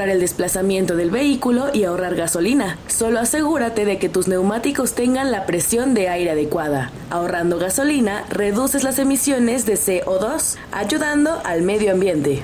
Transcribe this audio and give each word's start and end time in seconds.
El 0.00 0.20
desplazamiento 0.20 0.96
del 0.96 1.10
vehículo 1.10 1.70
y 1.72 1.84
ahorrar 1.84 2.14
gasolina. 2.14 2.78
Solo 2.86 3.20
asegúrate 3.20 3.84
de 3.84 3.98
que 3.98 4.08
tus 4.08 4.28
neumáticos 4.28 4.94
tengan 4.94 5.30
la 5.30 5.46
presión 5.46 5.94
de 5.94 6.08
aire 6.08 6.32
adecuada. 6.32 6.90
Ahorrando 7.10 7.58
gasolina, 7.58 8.24
reduces 8.28 8.84
las 8.84 8.98
emisiones 8.98 9.66
de 9.66 9.74
CO2, 9.74 10.56
ayudando 10.72 11.40
al 11.44 11.62
medio 11.62 11.92
ambiente. 11.92 12.42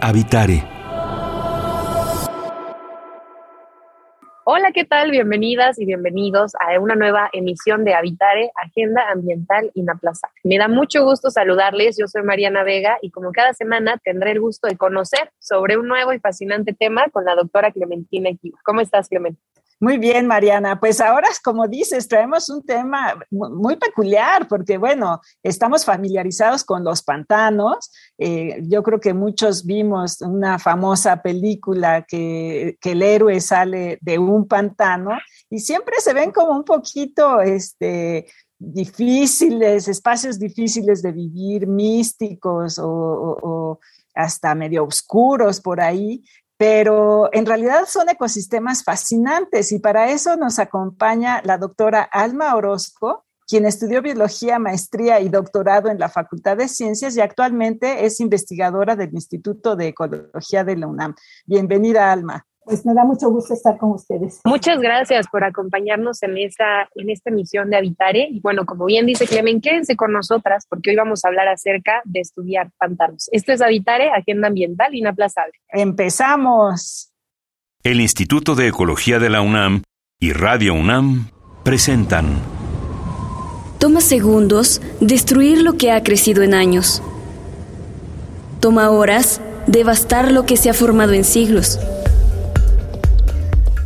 Habitare 0.00 0.77
Hola, 4.50 4.72
¿qué 4.72 4.84
tal? 4.84 5.10
Bienvenidas 5.10 5.78
y 5.78 5.84
bienvenidos 5.84 6.52
a 6.54 6.80
una 6.80 6.94
nueva 6.94 7.28
emisión 7.34 7.84
de 7.84 7.92
Habitare, 7.92 8.50
Agenda 8.54 9.10
Ambiental 9.10 9.70
Inaplazable. 9.74 10.40
Me 10.42 10.56
da 10.56 10.68
mucho 10.68 11.04
gusto 11.04 11.28
saludarles, 11.30 11.98
yo 11.98 12.06
soy 12.06 12.22
Mariana 12.22 12.62
Vega 12.62 12.96
y 13.02 13.10
como 13.10 13.30
cada 13.30 13.52
semana 13.52 14.00
tendré 14.02 14.30
el 14.30 14.40
gusto 14.40 14.66
de 14.66 14.78
conocer 14.78 15.30
sobre 15.38 15.76
un 15.76 15.86
nuevo 15.86 16.14
y 16.14 16.18
fascinante 16.18 16.72
tema 16.72 17.10
con 17.12 17.26
la 17.26 17.34
doctora 17.34 17.72
Clementina 17.72 18.30
Equiva. 18.30 18.58
¿Cómo 18.64 18.80
estás, 18.80 19.10
Clementina? 19.10 19.44
Muy 19.80 19.96
bien, 19.98 20.26
Mariana. 20.26 20.80
Pues 20.80 21.00
ahora, 21.00 21.28
como 21.44 21.68
dices, 21.68 22.08
traemos 22.08 22.48
un 22.50 22.64
tema 22.64 23.14
muy 23.30 23.76
peculiar 23.76 24.48
porque, 24.48 24.76
bueno, 24.76 25.20
estamos 25.40 25.84
familiarizados 25.84 26.64
con 26.64 26.82
los 26.82 27.02
pantanos. 27.02 27.92
Eh, 28.18 28.60
yo 28.62 28.82
creo 28.82 28.98
que 28.98 29.14
muchos 29.14 29.64
vimos 29.64 30.20
una 30.20 30.58
famosa 30.58 31.22
película 31.22 32.04
que, 32.08 32.76
que, 32.80 32.92
el 32.92 33.02
héroe 33.02 33.40
sale 33.40 33.98
de 34.00 34.18
un 34.18 34.48
pantano 34.48 35.12
y 35.48 35.60
siempre 35.60 35.94
se 36.00 36.12
ven 36.12 36.32
como 36.32 36.56
un 36.56 36.64
poquito, 36.64 37.40
este, 37.40 38.26
difíciles, 38.58 39.86
espacios 39.86 40.40
difíciles 40.40 41.02
de 41.02 41.12
vivir, 41.12 41.68
místicos 41.68 42.80
o, 42.80 42.88
o 42.88 43.80
hasta 44.12 44.56
medio 44.56 44.82
oscuros 44.82 45.60
por 45.60 45.80
ahí, 45.80 46.24
pero 46.58 47.30
en 47.32 47.46
realidad 47.46 47.84
son 47.86 48.08
ecosistemas 48.08 48.82
fascinantes 48.82 49.70
y 49.70 49.78
para 49.78 50.10
eso 50.10 50.36
nos 50.36 50.58
acompaña 50.58 51.40
la 51.44 51.56
doctora 51.56 52.02
Alma 52.02 52.54
Orozco, 52.56 53.24
quien 53.46 53.64
estudió 53.64 54.02
biología, 54.02 54.58
maestría 54.58 55.20
y 55.20 55.28
doctorado 55.28 55.88
en 55.88 56.00
la 56.00 56.08
Facultad 56.08 56.56
de 56.56 56.68
Ciencias 56.68 57.16
y 57.16 57.20
actualmente 57.20 58.04
es 58.04 58.20
investigadora 58.20 58.96
del 58.96 59.14
Instituto 59.14 59.76
de 59.76 59.88
Ecología 59.88 60.64
de 60.64 60.76
la 60.76 60.88
UNAM. 60.88 61.14
Bienvenida, 61.46 62.12
Alma 62.12 62.44
pues 62.68 62.84
me 62.84 62.92
da 62.92 63.04
mucho 63.04 63.30
gusto 63.30 63.54
estar 63.54 63.78
con 63.78 63.92
ustedes. 63.92 64.40
Muchas 64.44 64.78
gracias 64.78 65.26
por 65.28 65.42
acompañarnos 65.42 66.22
en 66.22 66.36
esta, 66.36 66.88
en 66.94 67.08
esta 67.08 67.30
emisión 67.30 67.70
de 67.70 67.78
Habitare. 67.78 68.28
Y 68.30 68.40
bueno, 68.40 68.66
como 68.66 68.84
bien 68.84 69.06
dice 69.06 69.26
Clemen, 69.26 69.60
quédense 69.60 69.96
con 69.96 70.12
nosotras 70.12 70.66
porque 70.68 70.90
hoy 70.90 70.96
vamos 70.96 71.24
a 71.24 71.28
hablar 71.28 71.48
acerca 71.48 72.02
de 72.04 72.20
estudiar 72.20 72.70
pantanos. 72.78 73.28
Esto 73.32 73.52
es 73.52 73.62
Habitare, 73.62 74.10
Agenda 74.10 74.48
Ambiental 74.48 74.94
Inaplazable. 74.94 75.54
Empezamos. 75.70 77.10
El 77.82 78.00
Instituto 78.00 78.54
de 78.54 78.68
Ecología 78.68 79.18
de 79.18 79.30
la 79.30 79.40
UNAM 79.40 79.82
y 80.20 80.32
Radio 80.32 80.74
UNAM 80.74 81.30
presentan. 81.64 82.42
Toma 83.78 84.00
segundos 84.00 84.82
destruir 85.00 85.62
lo 85.62 85.74
que 85.74 85.92
ha 85.92 86.02
crecido 86.02 86.42
en 86.42 86.52
años. 86.52 87.02
Toma 88.60 88.90
horas 88.90 89.40
devastar 89.66 90.32
lo 90.32 90.44
que 90.44 90.56
se 90.56 90.68
ha 90.68 90.74
formado 90.74 91.12
en 91.12 91.24
siglos. 91.24 91.78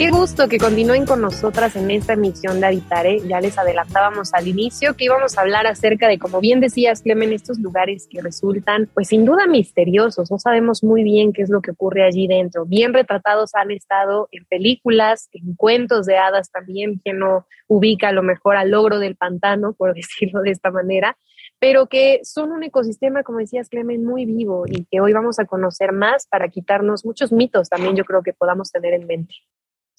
Qué 0.00 0.08
gusto 0.10 0.48
que 0.48 0.56
continúen 0.56 1.04
con 1.04 1.20
nosotras 1.20 1.76
en 1.76 1.90
esta 1.90 2.14
emisión 2.14 2.58
de 2.58 2.68
Habitare. 2.68 3.20
Ya 3.28 3.38
les 3.38 3.58
adelantábamos 3.58 4.32
al 4.32 4.48
inicio 4.48 4.96
que 4.96 5.04
íbamos 5.04 5.36
a 5.36 5.42
hablar 5.42 5.66
acerca 5.66 6.08
de, 6.08 6.18
como 6.18 6.40
bien 6.40 6.58
decías, 6.58 7.02
Clemen, 7.02 7.34
estos 7.34 7.58
lugares 7.58 8.08
que 8.10 8.22
resultan, 8.22 8.88
pues 8.94 9.08
sin 9.08 9.26
duda 9.26 9.46
misteriosos. 9.46 10.30
No 10.30 10.38
sabemos 10.38 10.82
muy 10.82 11.02
bien 11.02 11.34
qué 11.34 11.42
es 11.42 11.50
lo 11.50 11.60
que 11.60 11.72
ocurre 11.72 12.02
allí 12.02 12.26
dentro. 12.26 12.64
Bien 12.64 12.94
retratados 12.94 13.54
han 13.54 13.72
estado 13.72 14.30
en 14.32 14.46
películas, 14.46 15.28
en 15.32 15.54
cuentos 15.54 16.06
de 16.06 16.16
hadas 16.16 16.50
también, 16.50 16.98
quien 17.04 17.18
no 17.18 17.46
ubica 17.68 18.08
a 18.08 18.12
lo 18.12 18.22
mejor 18.22 18.56
al 18.56 18.70
logro 18.70 19.00
del 19.00 19.16
pantano, 19.16 19.74
por 19.74 19.92
decirlo 19.94 20.40
de 20.40 20.52
esta 20.52 20.70
manera 20.70 21.14
pero 21.58 21.88
que 21.88 22.20
son 22.22 22.52
un 22.52 22.62
ecosistema, 22.62 23.22
como 23.22 23.38
decías, 23.38 23.68
Clemen, 23.68 24.02
muy 24.02 24.24
vivo 24.24 24.64
y 24.66 24.86
que 24.86 25.02
hoy 25.02 25.12
vamos 25.12 25.38
a 25.38 25.44
conocer 25.44 25.92
más 25.92 26.26
para 26.26 26.48
quitarnos 26.48 27.04
muchos 27.04 27.32
mitos 27.32 27.68
también 27.68 27.96
yo 27.96 28.06
creo 28.06 28.22
que 28.22 28.32
podamos 28.32 28.72
tener 28.72 28.94
en 28.94 29.06
mente. 29.06 29.34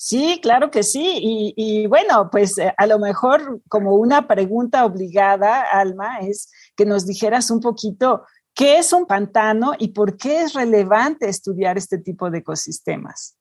Sí, 0.03 0.39
claro 0.41 0.71
que 0.71 0.81
sí. 0.81 1.53
Y, 1.55 1.85
bueno, 1.85 2.29
pues 2.31 2.57
eh, 2.57 2.73
a 2.75 2.87
lo 2.87 2.97
mejor 2.97 3.61
como 3.69 3.93
una 3.93 4.27
pregunta 4.27 4.83
obligada, 4.83 5.61
Alma, 5.61 6.21
es 6.21 6.49
que 6.75 6.87
nos 6.87 7.05
dijeras 7.05 7.51
un 7.51 7.59
poquito 7.59 8.23
qué 8.55 8.79
es 8.79 8.93
un 8.93 9.05
pantano 9.05 9.73
y 9.77 9.89
por 9.89 10.17
qué 10.17 10.41
es 10.41 10.53
relevante 10.53 11.29
estudiar 11.29 11.77
este 11.77 11.99
tipo 11.99 12.31
de 12.31 12.39
ecosistemas. 12.39 13.37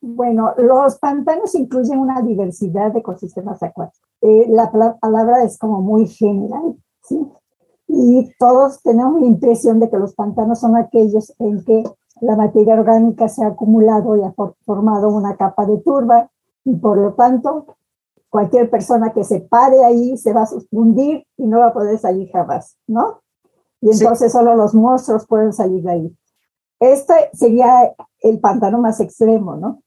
Bueno, 0.00 0.54
los 0.58 0.96
pantanos 1.00 1.56
incluyen 1.56 1.98
una 1.98 2.22
diversidad 2.22 2.92
de 2.92 3.00
ecosistemas 3.00 3.60
acuáticos. 3.60 4.08
Eh, 4.20 4.46
la 4.48 4.70
palabra 5.00 5.42
es 5.42 5.58
como 5.58 5.82
muy 5.82 6.06
general, 6.06 6.76
¿sí? 7.02 7.18
Y 7.88 8.32
todos 8.38 8.80
tenemos 8.82 9.20
la 9.20 9.26
impresión 9.26 9.80
de 9.80 9.90
que 9.90 9.98
los 9.98 10.14
pantanos 10.14 10.60
son 10.60 10.76
aquellos 10.76 11.34
en 11.40 11.64
que 11.64 11.82
la 12.20 12.36
materia 12.36 12.74
orgánica 12.74 13.28
se 13.28 13.44
ha 13.44 13.48
acumulado 13.48 14.16
y 14.16 14.22
ha 14.22 14.34
formado 14.64 15.08
una 15.08 15.36
capa 15.36 15.66
de 15.66 15.78
turba 15.78 16.30
y 16.64 16.76
por 16.76 16.98
lo 16.98 17.14
tanto 17.14 17.76
cualquier 18.28 18.70
persona 18.70 19.12
que 19.12 19.24
se 19.24 19.40
pare 19.40 19.84
ahí 19.84 20.16
se 20.16 20.32
va 20.32 20.42
a 20.42 20.48
hundir 20.70 21.26
y 21.36 21.46
no 21.46 21.58
va 21.58 21.68
a 21.68 21.72
poder 21.72 21.98
salir 21.98 22.30
jamás, 22.30 22.76
¿no? 22.86 23.22
Y 23.80 23.90
entonces 23.90 24.32
solo 24.32 24.54
los 24.54 24.74
monstruos 24.74 25.26
pueden 25.26 25.52
salir 25.52 25.82
de 25.82 25.90
ahí. 25.90 26.16
Este 26.78 27.30
sería 27.32 27.94
el 28.20 28.40
pantano 28.40 28.78
más 28.78 29.00
extremo, 29.00 29.56
¿no? 29.56 29.82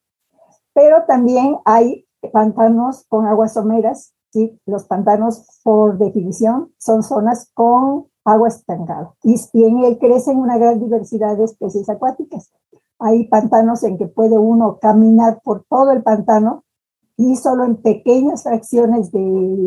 Pero 0.73 1.05
también 1.07 1.57
hay 1.65 2.07
pantanos 2.31 3.05
con 3.07 3.25
aguas 3.25 3.53
someras, 3.53 4.13
¿sí? 4.31 4.59
Los 4.65 4.85
pantanos, 4.85 5.59
por 5.63 5.97
definición, 5.97 6.73
son 6.77 7.03
zonas 7.03 7.49
con 7.53 8.07
agua 8.25 8.47
estancada. 8.47 9.13
Y, 9.23 9.35
en 9.53 9.83
él 9.83 9.97
crecen 9.99 10.37
una 10.37 10.57
gran 10.57 10.79
diversidad 10.79 11.37
de 11.37 11.45
especies 11.45 11.89
acuáticas. 11.89 12.51
Hay 12.99 13.27
pantanos 13.27 13.83
en 13.83 13.97
que 13.97 14.07
puede 14.07 14.37
uno 14.37 14.79
caminar 14.79 15.41
por 15.43 15.65
todo 15.69 15.91
el 15.91 16.03
pantano 16.03 16.63
y 17.17 17.35
solo 17.35 17.65
en 17.65 17.77
pequeñas 17.77 18.43
fracciones 18.43 19.11
de 19.11 19.21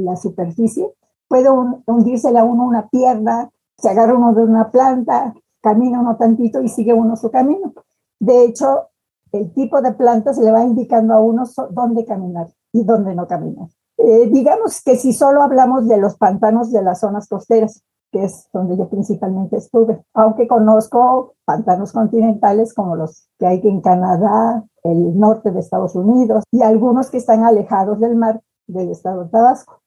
la 0.04 0.16
superficie 0.16 0.92
puede 1.28 1.48
hundirse 1.50 2.36
a 2.36 2.44
uno 2.44 2.64
una 2.64 2.88
pierna, 2.88 3.50
se 3.76 3.88
agarra 3.88 4.14
uno 4.14 4.32
de 4.32 4.44
una 4.44 4.70
planta, 4.70 5.34
camina 5.60 6.00
uno 6.00 6.16
tantito 6.16 6.62
y 6.62 6.68
sigue 6.68 6.92
uno 6.92 7.16
su 7.16 7.30
camino. 7.30 7.72
De 8.18 8.44
hecho, 8.44 8.88
el 9.32 9.52
tipo 9.52 9.82
de 9.82 9.92
planta 9.92 10.32
se 10.32 10.42
le 10.42 10.52
va 10.52 10.62
indicando 10.62 11.14
a 11.14 11.20
uno 11.20 11.44
dónde 11.70 12.04
caminar 12.04 12.48
y 12.72 12.84
dónde 12.84 13.14
no 13.14 13.26
caminar. 13.26 13.68
Eh, 13.98 14.28
digamos 14.30 14.82
que 14.82 14.96
si 14.96 15.12
solo 15.12 15.42
hablamos 15.42 15.88
de 15.88 15.96
los 15.96 16.16
pantanos 16.16 16.70
de 16.70 16.82
las 16.82 17.00
zonas 17.00 17.28
costeras, 17.28 17.82
es 18.16 18.48
donde 18.52 18.76
yo 18.76 18.88
principalmente 18.88 19.56
estuve, 19.56 20.04
aunque 20.14 20.48
conozco 20.48 21.34
pantanos 21.44 21.92
continentales 21.92 22.74
como 22.74 22.96
los 22.96 23.28
que 23.38 23.46
hay 23.46 23.60
en 23.64 23.80
Canadá, 23.80 24.64
el 24.82 25.18
norte 25.18 25.50
de 25.50 25.60
Estados 25.60 25.94
Unidos 25.94 26.44
y 26.50 26.62
algunos 26.62 27.10
que 27.10 27.18
están 27.18 27.44
alejados 27.44 28.00
del 28.00 28.16
mar 28.16 28.40
del 28.66 28.90
estado 28.90 29.24
de 29.24 29.30
Tabasco. 29.30 29.80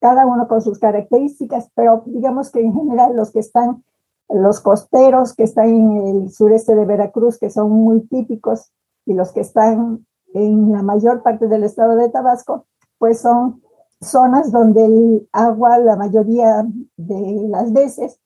Cada 0.00 0.26
uno 0.26 0.46
con 0.48 0.60
sus 0.62 0.78
características, 0.78 1.70
pero 1.74 2.02
digamos 2.06 2.50
que 2.50 2.60
en 2.60 2.74
general 2.74 3.16
los 3.16 3.32
que 3.32 3.40
están, 3.40 3.84
los 4.28 4.60
costeros 4.60 5.34
que 5.34 5.44
están 5.44 5.68
en 5.68 6.06
el 6.06 6.30
sureste 6.30 6.74
de 6.74 6.84
Veracruz, 6.84 7.38
que 7.38 7.50
son 7.50 7.70
muy 7.70 8.06
típicos, 8.08 8.72
y 9.06 9.14
los 9.14 9.32
que 9.32 9.40
están 9.40 10.06
en 10.34 10.72
la 10.72 10.82
mayor 10.82 11.22
parte 11.22 11.46
del 11.46 11.64
estado 11.64 11.96
de 11.96 12.10
Tabasco, 12.10 12.66
pues 12.98 13.20
son 13.20 13.62
zonas 14.00 14.52
donde 14.52 14.84
el 14.84 15.28
agua 15.32 15.78
la 15.78 15.96
mayoría 15.96 16.66
de 16.96 17.48
las 17.48 17.72
veces 17.72 18.20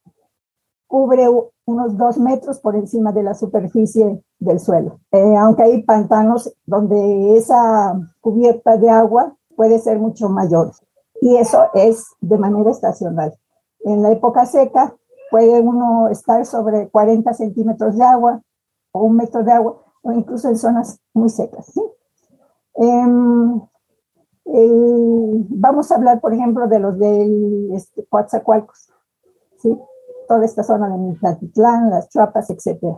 cubre 0.87 1.29
unos 1.67 1.97
dos 1.97 2.19
metros 2.19 2.59
por 2.59 2.75
encima 2.75 3.13
de 3.13 3.23
la 3.23 3.35
superficie 3.35 4.25
del 4.41 4.59
suelo. 4.59 4.99
Eh, 5.13 5.37
aunque 5.37 5.63
hay 5.63 5.83
pantanos 5.85 6.53
donde 6.67 7.37
esa 7.37 7.95
cubierta 8.21 8.77
de 8.77 8.91
agua 8.91 9.37
puede 9.55 9.79
ser 9.79 9.99
mucho 10.01 10.29
mayor. 10.29 10.73
Y 11.21 11.37
eso 11.37 11.67
es 11.75 12.07
de 12.21 12.39
manera 12.39 12.71
estacional. 12.71 13.33
En 13.85 14.03
la 14.03 14.11
época 14.11 14.47
seca 14.47 14.97
puede 15.31 15.61
uno 15.61 16.09
estar 16.09 16.45
sobre 16.45 16.89
40 16.89 17.33
centímetros 17.35 17.97
de 17.97 18.05
agua 18.05 18.43
o 18.93 19.03
un 19.05 19.17
metro 19.17 19.45
de 19.45 19.53
agua, 19.53 19.81
o 20.03 20.13
incluso 20.13 20.49
en 20.49 20.57
zonas 20.57 20.99
muy 21.15 21.29
secas. 21.29 21.67
¿sí? 21.67 21.83
Em, 24.53 25.47
vamos 25.49 25.93
a 25.93 25.95
hablar, 25.95 26.21
por 26.21 26.35
ejemplo, 26.35 26.67
de 26.67 26.81
los 26.81 26.99
del 26.99 27.71
este, 27.73 28.05
Coatzacoalcos, 28.07 28.93
¿sí? 29.59 29.79
toda 30.27 30.45
esta 30.45 30.65
zona 30.65 30.89
de 30.89 30.99
Mitatitlán, 30.99 31.91
las 31.91 32.09
Chuapas, 32.09 32.51
etc. 32.51 32.97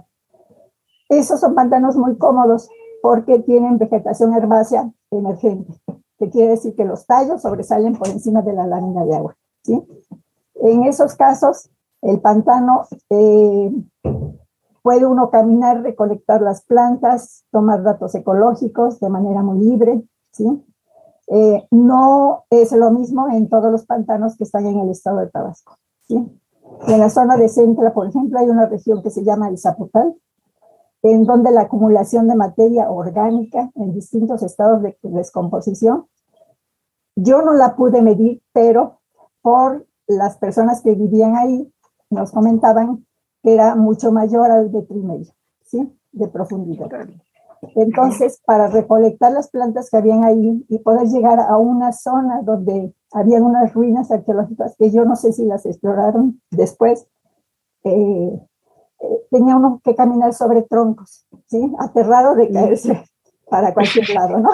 Esos 1.10 1.40
son 1.40 1.54
pantanos 1.54 1.96
muy 1.96 2.16
cómodos 2.16 2.70
porque 3.02 3.40
tienen 3.40 3.76
vegetación 3.76 4.32
herbácea 4.32 4.90
emergente, 5.10 5.74
que 6.18 6.30
quiere 6.30 6.52
decir 6.52 6.74
que 6.74 6.86
los 6.86 7.04
tallos 7.04 7.42
sobresalen 7.42 7.96
por 7.96 8.08
encima 8.08 8.40
de 8.40 8.54
la 8.54 8.66
lámina 8.66 9.04
de 9.04 9.16
agua. 9.16 9.36
¿sí? 9.62 9.86
En 10.54 10.84
esos 10.84 11.16
casos, 11.16 11.68
el 12.00 12.20
pantano 12.20 12.86
eh, 13.10 13.72
puede 14.82 15.04
uno 15.04 15.28
caminar, 15.30 15.82
recolectar 15.82 16.40
las 16.40 16.62
plantas, 16.64 17.44
tomar 17.50 17.82
datos 17.82 18.14
ecológicos 18.14 19.00
de 19.00 19.10
manera 19.10 19.42
muy 19.42 19.58
libre, 19.58 20.02
¿sí? 20.30 20.64
Eh, 21.34 21.66
no 21.70 22.44
es 22.50 22.72
lo 22.72 22.90
mismo 22.90 23.26
en 23.30 23.48
todos 23.48 23.72
los 23.72 23.86
pantanos 23.86 24.36
que 24.36 24.44
están 24.44 24.66
en 24.66 24.80
el 24.80 24.90
estado 24.90 25.20
de 25.20 25.28
Tabasco. 25.28 25.78
En 26.10 26.98
la 26.98 27.08
zona 27.08 27.38
de 27.38 27.48
Centra, 27.48 27.94
por 27.94 28.06
ejemplo, 28.06 28.38
hay 28.38 28.50
una 28.50 28.66
región 28.66 29.02
que 29.02 29.08
se 29.08 29.24
llama 29.24 29.48
el 29.48 29.56
Zapotal, 29.56 30.14
en 31.02 31.24
donde 31.24 31.50
la 31.50 31.62
acumulación 31.62 32.28
de 32.28 32.34
materia 32.34 32.90
orgánica 32.90 33.70
en 33.76 33.94
distintos 33.94 34.42
estados 34.42 34.82
de 34.82 34.94
descomposición, 35.04 36.06
yo 37.16 37.40
no 37.40 37.54
la 37.54 37.76
pude 37.76 38.02
medir, 38.02 38.42
pero 38.52 39.00
por 39.40 39.86
las 40.06 40.36
personas 40.36 40.82
que 40.82 40.94
vivían 40.94 41.36
ahí 41.36 41.72
nos 42.10 42.30
comentaban 42.30 43.06
que 43.42 43.54
era 43.54 43.74
mucho 43.74 44.12
mayor 44.12 44.50
al 44.50 44.70
de 44.70 44.80
y 44.80 45.32
¿sí? 45.62 45.98
De 46.12 46.28
profundidad. 46.28 46.88
Entonces, 47.76 48.40
para 48.44 48.66
recolectar 48.66 49.32
las 49.32 49.48
plantas 49.48 49.88
que 49.88 49.96
habían 49.96 50.24
ahí 50.24 50.64
y 50.68 50.78
poder 50.80 51.06
llegar 51.06 51.38
a 51.38 51.56
una 51.56 51.92
zona 51.92 52.42
donde 52.42 52.92
había 53.12 53.40
unas 53.40 53.72
ruinas 53.72 54.10
arqueológicas 54.10 54.74
que 54.76 54.90
yo 54.90 55.04
no 55.04 55.14
sé 55.14 55.32
si 55.32 55.44
las 55.44 55.64
exploraron 55.64 56.40
después, 56.50 57.06
eh, 57.84 58.40
eh, 59.00 59.26
tenía 59.30 59.56
uno 59.56 59.80
que 59.84 59.94
caminar 59.94 60.34
sobre 60.34 60.62
troncos, 60.62 61.24
¿sí? 61.46 61.72
Aterrado 61.78 62.34
de 62.34 62.50
caerse 62.50 63.04
para 63.48 63.72
cualquier 63.72 64.08
lado, 64.14 64.38
¿no? 64.38 64.50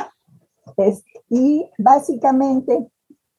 y 1.29 1.69
básicamente 1.77 2.89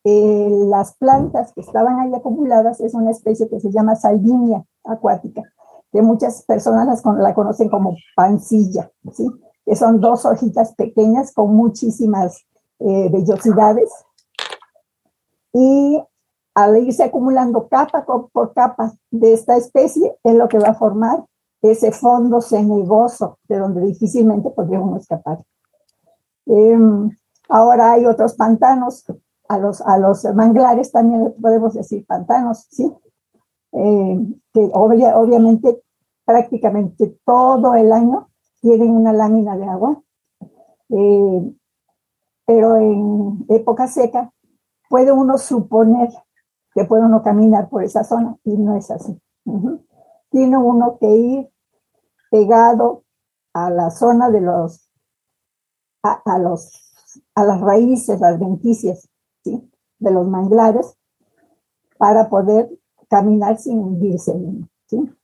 eh, 0.04 0.50
las 0.68 0.96
plantas 0.98 1.54
que 1.54 1.62
estaban 1.62 2.00
ahí 2.00 2.14
acumuladas 2.14 2.82
es 2.82 2.94
una 2.94 3.12
especie 3.12 3.48
que 3.48 3.62
se 3.62 3.72
llama 3.72 3.96
salvinia 3.96 4.66
acuática, 4.84 5.44
que 5.94 6.02
muchas 6.02 6.44
personas 6.44 6.86
las, 6.86 7.04
la 7.18 7.34
conocen 7.34 7.70
como 7.70 7.96
pancilla, 8.16 8.92
¿sí? 9.14 9.30
Que 9.70 9.76
son 9.76 10.02
dos 10.02 10.26
hojitas 10.26 10.74
pequeñas 10.74 11.32
con 11.32 11.56
muchísimas 11.56 12.44
eh, 12.80 13.08
vellosidades. 13.12 13.92
Y 15.54 16.04
al 16.56 16.78
irse 16.78 17.04
acumulando 17.04 17.68
capa 17.68 18.04
por 18.04 18.54
capa 18.56 18.92
de 19.12 19.34
esta 19.34 19.58
especie, 19.58 20.18
es 20.24 20.34
lo 20.34 20.48
que 20.48 20.58
va 20.58 20.70
a 20.70 20.74
formar 20.74 21.24
ese 21.62 21.92
fondo 21.92 22.42
cenegoso 22.42 23.38
de 23.48 23.60
donde 23.60 23.82
difícilmente 23.82 24.50
podríamos 24.50 25.02
escapar. 25.02 25.38
Em, 26.48 27.16
ahora 27.48 27.92
hay 27.92 28.08
otros 28.08 28.34
pantanos, 28.34 29.06
a 29.50 29.60
los, 29.60 29.82
a 29.82 30.00
los 30.00 30.26
manglares 30.34 30.92
también 30.92 31.36
podemos 31.40 31.76
decir 31.76 32.08
pantanos, 32.08 32.66
¿sí? 32.72 32.92
Eh, 33.74 34.20
que 34.52 34.72
obviamente 34.74 35.84
prácticamente 36.26 37.20
todo 37.24 37.76
el 37.76 37.92
año 37.92 38.29
tienen 38.62 38.92
una 38.92 39.14
lámina 39.14 39.58
de 39.58 39.66
agua, 39.66 40.02
eh, 40.90 41.56
pero 42.46 42.78
en 42.78 43.46
época 43.50 43.88
seca 43.88 44.34
puede 44.90 45.12
uno 45.12 45.38
suponer 45.38 46.10
que 46.74 46.86
puede 46.86 47.04
uno 47.04 47.22
caminar 47.24 47.70
por 47.70 47.84
esa 47.84 48.04
zona 48.04 48.38
y 48.44 48.58
no 48.58 48.76
es 48.76 48.92
así. 48.92 49.20
Tiene 50.30 50.58
uno 50.58 50.98
que 51.00 51.10
ir 51.10 51.50
pegado 52.30 53.04
a 53.54 53.70
la 53.70 53.90
zona 53.90 54.30
de 54.30 54.42
los, 54.42 54.90
a, 56.04 56.38
los, 56.38 56.72
a 57.36 57.44
las 57.44 57.62
raíces, 57.62 58.20
las 58.20 58.40
venticias 58.40 59.10
de 59.44 60.12
los 60.12 60.28
manglares 60.28 60.96
para 61.98 62.30
poder 62.30 62.70
caminar 63.10 63.58
sin 63.58 63.80
hundirse. 63.80 64.34
¿sí? 64.88 65.19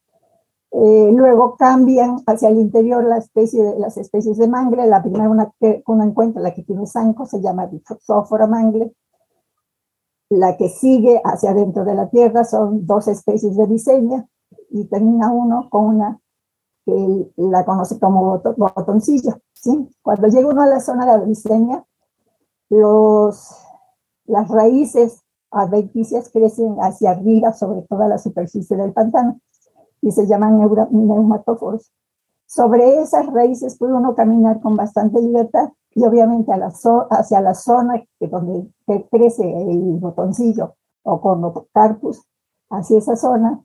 Eh, 0.78 1.10
luego 1.14 1.56
cambian 1.56 2.18
hacia 2.28 2.50
el 2.50 2.58
interior 2.58 3.06
la 3.06 3.18
especie 3.18 3.64
de, 3.64 3.80
las 3.80 3.96
especies 3.96 4.38
de 4.38 4.50
mangle. 4.50 4.86
La 4.88 5.02
primera 5.02 5.30
una 5.30 5.54
que 5.58 5.82
uno 5.88 6.04
encuentra, 6.04 6.42
la 6.42 6.54
que 6.54 6.64
tiene 6.64 6.86
zanco, 6.86 7.26
se 7.26 7.42
llama 7.42 7.68
Rhizophora 7.68 8.46
mangle. 8.46 8.94
La 10.30 10.58
que 10.58 10.68
sigue 10.68 11.22
hacia 11.24 11.52
adentro 11.52 11.86
de 11.86 11.96
la 11.96 12.10
tierra 12.10 12.44
son 12.44 12.86
dos 12.86 13.08
especies 13.08 13.56
de 13.56 13.68
diseña 13.68 14.28
y 14.70 14.86
termina 14.86 15.32
uno 15.32 15.70
con 15.70 15.86
una 15.86 16.20
que 16.86 17.32
la 17.38 17.64
conoce 17.64 17.98
como 17.98 18.42
botoncillo. 18.58 19.40
¿sí? 19.54 19.90
Cuando 20.02 20.28
llega 20.28 20.50
uno 20.50 20.62
a 20.62 20.68
la 20.68 20.82
zona 20.82 21.18
de 21.18 21.26
diseña, 21.26 21.86
los, 22.70 23.50
las 24.26 24.50
raíces 24.50 25.22
adventicias 25.52 26.30
crecen 26.30 26.76
hacia 26.82 27.12
arriba 27.12 27.54
sobre 27.54 27.84
toda 27.84 28.10
la 28.10 28.18
superficie 28.18 28.76
del 28.76 28.92
pantano 28.92 29.40
y 30.02 30.12
se 30.12 30.28
llaman 30.28 30.60
neumatóforos. 30.60 31.92
Sobre 32.46 33.02
esas 33.02 33.26
raíces 33.28 33.78
puede 33.78 33.94
uno 33.94 34.16
caminar 34.16 34.62
con 34.62 34.76
bastante 34.76 35.22
libertad 35.22 35.70
y 35.92 36.06
obviamente 36.06 36.52
a 36.52 36.58
la 36.58 36.72
hacia 37.10 37.42
la 37.42 37.54
zona 37.54 38.04
que 38.20 38.28
donde 38.28 38.68
crece 39.10 39.44
el 39.44 39.98
botoncillo 40.00 40.76
o 41.04 41.22
con 41.22 41.54
carpus, 41.74 42.24
hacia 42.70 42.98
esa 42.98 43.16
zona, 43.16 43.64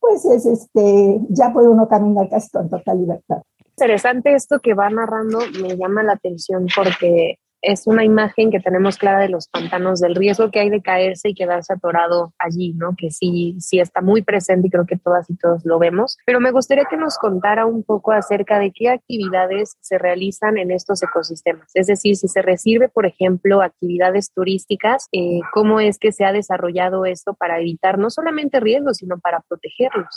pues 0.00 0.24
es 0.24 0.44
este, 0.44 1.20
ya 1.30 1.52
puede 1.52 1.68
uno 1.68 1.88
caminar 1.88 2.28
casi 2.28 2.50
con 2.50 2.68
total 2.68 2.98
libertad. 2.98 3.42
Interesante 3.70 4.34
esto 4.34 4.60
que 4.60 4.74
va 4.74 4.90
narrando, 4.90 5.38
me 5.60 5.76
llama 5.76 6.02
la 6.02 6.12
atención 6.12 6.66
porque 6.76 7.38
es 7.64 7.86
una 7.86 8.04
imagen 8.04 8.50
que 8.50 8.60
tenemos 8.60 8.96
clara 8.98 9.20
de 9.20 9.28
los 9.28 9.48
pantanos, 9.48 10.00
del 10.00 10.14
riesgo 10.14 10.50
que 10.50 10.60
hay 10.60 10.70
de 10.70 10.82
caerse 10.82 11.30
y 11.30 11.34
quedarse 11.34 11.72
atorado 11.72 12.32
allí, 12.38 12.74
¿no? 12.74 12.94
Que 12.96 13.10
sí, 13.10 13.56
sí 13.60 13.80
está 13.80 14.00
muy 14.00 14.22
presente 14.22 14.68
y 14.68 14.70
creo 14.70 14.86
que 14.86 14.96
todas 14.96 15.28
y 15.30 15.36
todos 15.36 15.64
lo 15.64 15.78
vemos. 15.78 16.18
Pero 16.26 16.40
me 16.40 16.50
gustaría 16.50 16.84
que 16.84 16.96
nos 16.96 17.18
contara 17.18 17.66
un 17.66 17.82
poco 17.82 18.12
acerca 18.12 18.58
de 18.58 18.72
qué 18.72 18.90
actividades 18.90 19.76
se 19.80 19.98
realizan 19.98 20.58
en 20.58 20.70
estos 20.70 21.02
ecosistemas. 21.02 21.70
Es 21.74 21.86
decir, 21.86 22.16
si 22.16 22.28
se 22.28 22.42
recibe, 22.42 22.88
por 22.88 23.06
ejemplo, 23.06 23.62
actividades 23.62 24.32
turísticas, 24.32 25.08
eh, 25.12 25.40
¿cómo 25.52 25.80
es 25.80 25.98
que 25.98 26.12
se 26.12 26.24
ha 26.24 26.32
desarrollado 26.32 27.04
esto 27.06 27.34
para 27.34 27.60
evitar 27.60 27.98
no 27.98 28.10
solamente 28.10 28.60
riesgos, 28.60 28.98
sino 28.98 29.18
para 29.18 29.40
protegerlos? 29.40 30.14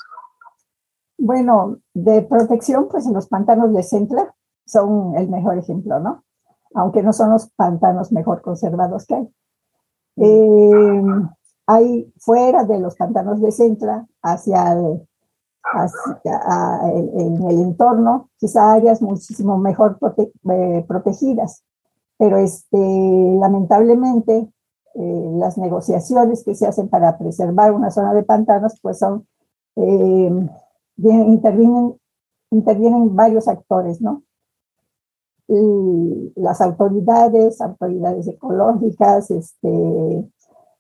Bueno, 1.18 1.80
de 1.94 2.22
protección, 2.22 2.88
pues 2.89 3.08
en 3.08 3.13
los 3.13 3.27
pantanos 3.27 3.74
de 3.74 3.82
Centla 3.82 4.36
son 4.66 5.16
el 5.18 5.30
mejor 5.30 5.58
ejemplo, 5.58 6.00
¿no? 6.00 6.24
Aunque 6.74 7.03
no 7.03 7.13
son 7.13 7.31
los 7.31 7.50
pantanos 7.51 8.12
mejor 8.12 8.41
conservados 8.41 9.05
que 9.05 9.15
hay. 9.15 9.29
Eh, 10.17 11.03
hay 11.67 12.13
fuera 12.17 12.63
de 12.63 12.79
los 12.79 12.95
pantanos 12.95 13.41
de 13.41 13.51
Centra, 13.51 14.07
hacia 14.21 14.74
el, 14.74 15.07
en 17.13 17.43
el 17.50 17.62
entorno, 17.62 18.29
quizá 18.38 18.74
áreas 18.74 19.01
muchísimo 19.01 19.57
mejor 19.57 19.97
eh, 20.17 20.86
protegidas, 20.88 21.63
pero 22.17 22.38
este, 22.38 22.77
lamentablemente 22.77 24.50
eh, 24.95 25.31
las 25.33 25.57
negociaciones 25.57 26.43
que 26.43 26.55
se 26.55 26.67
hacen 26.67 26.88
para 26.89 27.17
preservar 27.17 27.74
una 27.74 27.91
zona 27.91 28.13
de 28.13 28.24
pantanos, 28.24 28.79
pues 28.81 28.97
son, 29.00 29.27
intervienen, 30.95 32.00
intervienen 32.50 33.15
varios 33.15 33.47
actores, 33.47 34.01
¿no? 34.01 34.24
Las 35.48 36.60
autoridades, 36.62 37.62
autoridades 37.62 38.27
ecológicas, 38.27 39.32
este, 39.32 40.30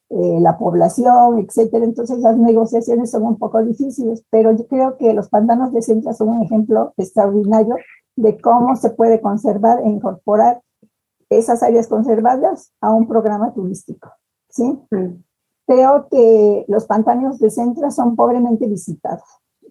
eh, 0.09 0.39
la 0.39 0.57
población, 0.57 1.39
etcétera. 1.39 1.85
Entonces 1.85 2.19
las 2.19 2.37
negociaciones 2.37 3.11
son 3.11 3.23
un 3.23 3.37
poco 3.37 3.63
difíciles, 3.63 4.23
pero 4.29 4.51
yo 4.51 4.67
creo 4.67 4.97
que 4.97 5.13
los 5.13 5.29
pantanos 5.29 5.73
de 5.73 5.81
Centra 5.81 6.13
son 6.13 6.29
un 6.29 6.43
ejemplo 6.43 6.93
extraordinario 6.97 7.75
de 8.15 8.39
cómo 8.39 8.75
se 8.75 8.89
puede 8.89 9.21
conservar 9.21 9.81
e 9.81 9.89
incorporar 9.89 10.61
esas 11.29 11.61
áreas 11.61 11.87
conservadas 11.87 12.71
a 12.81 12.93
un 12.93 13.07
programa 13.07 13.53
turístico. 13.53 14.09
¿sí? 14.49 14.79
Mm. 14.91 15.23
Creo 15.67 16.07
que 16.09 16.65
los 16.67 16.85
pantanos 16.85 17.39
de 17.39 17.49
Centra 17.49 17.91
son 17.91 18.15
pobremente 18.15 18.65
visitados. 18.67 19.27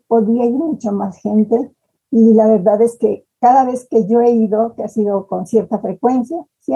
Podría 0.07 0.45
ir 0.45 0.53
mucho 0.53 0.93
más 0.93 1.17
gente 1.19 1.73
y 2.11 2.35
la 2.35 2.47
verdad 2.47 2.81
es 2.83 2.97
que 2.99 3.26
cada 3.41 3.65
vez 3.65 3.87
que 3.89 4.07
yo 4.07 4.21
he 4.21 4.31
ido, 4.31 4.75
que 4.75 4.85
ha 4.85 4.89
sido 4.89 5.27
con 5.27 5.47
cierta 5.47 5.79
frecuencia, 5.79 6.45
¿sí? 6.61 6.75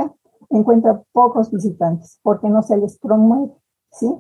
encuentro 0.50 1.05
pocos 1.12 1.50
visitantes 1.50 2.19
porque 2.23 2.49
no 2.49 2.62
se 2.62 2.76
les 2.76 2.99
promueve. 2.99 3.52
¿sí? 3.93 4.14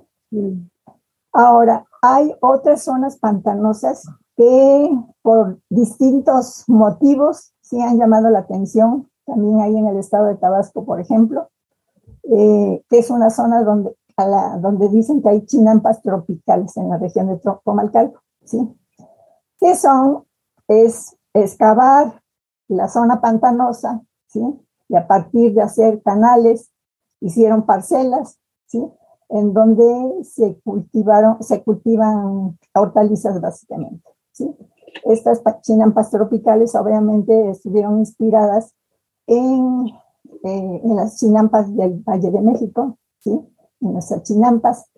Ahora, 1.32 1.86
hay 2.02 2.34
otras 2.40 2.82
zonas 2.82 3.18
pantanosas 3.18 4.08
que 4.36 4.90
por 5.22 5.58
distintos 5.68 6.64
motivos 6.66 7.52
sí 7.60 7.80
han 7.80 7.98
llamado 7.98 8.30
la 8.30 8.40
atención. 8.40 9.10
También 9.26 9.60
hay 9.60 9.76
en 9.76 9.86
el 9.86 9.98
estado 9.98 10.26
de 10.26 10.36
Tabasco, 10.36 10.84
por 10.84 11.00
ejemplo, 11.00 11.50
eh, 12.24 12.82
que 12.88 12.98
es 12.98 13.10
una 13.10 13.30
zona 13.30 13.62
donde 13.62 13.94
donde 14.60 14.88
dicen 14.88 15.22
que 15.22 15.28
hay 15.28 15.46
chinampas 15.46 16.02
tropicales 16.02 16.76
en 16.76 16.90
la 16.90 16.98
región 16.98 17.28
de 17.28 17.40
Comalcalco, 17.64 18.20
¿sí? 18.44 18.58
¿Qué 19.58 19.74
son? 19.76 20.24
Es 20.68 21.16
excavar 21.34 22.20
la 22.74 22.88
zona 22.88 23.20
pantanosa, 23.20 24.02
¿sí? 24.26 24.40
Y 24.88 24.96
a 24.96 25.06
partir 25.06 25.54
de 25.54 25.62
hacer 25.62 26.02
canales, 26.02 26.70
hicieron 27.20 27.66
parcelas, 27.66 28.38
¿sí? 28.66 28.84
En 29.28 29.52
donde 29.52 30.24
se 30.24 30.60
cultivaron, 30.64 31.42
se 31.42 31.62
cultivan 31.62 32.58
hortalizas 32.74 33.40
básicamente, 33.40 34.08
¿sí? 34.32 34.56
Estas 35.04 35.42
chinampas 35.62 36.10
tropicales 36.10 36.74
obviamente 36.74 37.50
estuvieron 37.50 37.98
inspiradas 37.98 38.74
en, 39.26 39.86
eh, 40.44 40.80
en 40.84 40.96
las 40.96 41.18
chinampas 41.18 41.74
del 41.76 42.02
Valle 42.02 42.30
de 42.30 42.40
México, 42.40 42.98
¿sí? 43.20 43.30
en 43.80 43.94
las 43.94 44.22
chinampas, 44.24 44.90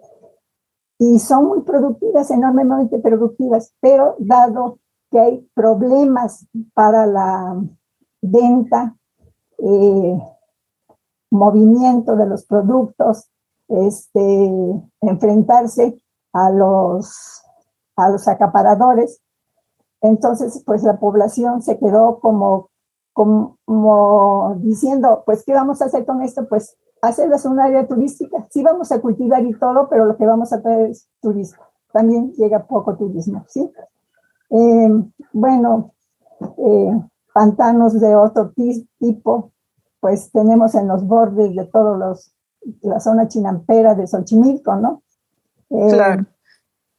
y 0.99 1.19
son 1.19 1.47
muy 1.47 1.63
productivas, 1.63 2.31
enormemente 2.31 2.99
productivas, 2.99 3.75
pero 3.81 4.15
dado 4.19 4.79
que 5.13 5.21
hay 5.21 5.51
problemas 5.55 6.49
para 6.75 7.07
la 7.07 7.63
venta, 8.23 8.97
eh, 9.59 10.23
movimiento 11.31 12.17
de 12.17 12.27
los 12.27 12.45
productos, 12.47 13.31
este, 13.69 14.51
enfrentarse 15.03 16.03
a 16.33 16.51
los, 16.51 17.43
a 17.97 18.09
los 18.09 18.27
acaparadores. 18.27 19.21
Entonces, 20.01 20.63
pues 20.67 20.83
la 20.83 20.99
población 20.99 21.63
se 21.63 21.79
quedó 21.79 22.19
como, 22.19 22.71
como 23.13 24.57
diciendo, 24.61 25.23
pues, 25.27 25.45
¿qué 25.45 25.53
vamos 25.53 25.81
a 25.81 25.85
hacer 25.85 26.05
con 26.07 26.23
esto? 26.23 26.49
Pues 26.49 26.77
hacerlas 27.03 27.45
un 27.45 27.61
área 27.61 27.87
turística. 27.87 28.47
Sí 28.51 28.63
vamos 28.63 28.91
a 28.93 29.01
cultivar 29.01 29.45
y 29.45 29.55
todo, 29.59 29.89
pero 29.89 30.07
lo 30.07 30.17
que 30.17 30.27
vamos 30.27 30.53
a 30.53 30.63
traer 30.63 30.91
es 30.91 31.09
turismo. 31.21 31.63
También 31.93 32.33
llega 32.33 32.67
poco 32.67 32.97
turismo, 32.97 33.45
¿sí? 33.49 33.71
Eh, 34.53 34.89
bueno, 35.33 35.95
eh, 36.59 37.01
pantanos 37.33 37.99
de 37.99 38.15
otro 38.15 38.53
tipo, 38.99 39.53
pues 40.01 40.31
tenemos 40.31 40.75
en 40.75 40.89
los 40.89 41.07
bordes 41.07 41.55
de 41.57 41.65
todos 41.67 41.99
los, 41.99 42.35
la 42.83 43.01
zona 43.01 43.29
chinampera 43.29 43.95
de 43.95 44.07
Xochimilco, 44.07 44.77
¿no? 44.77 45.03
Eh, 45.71 45.89
claro. 45.91 46.27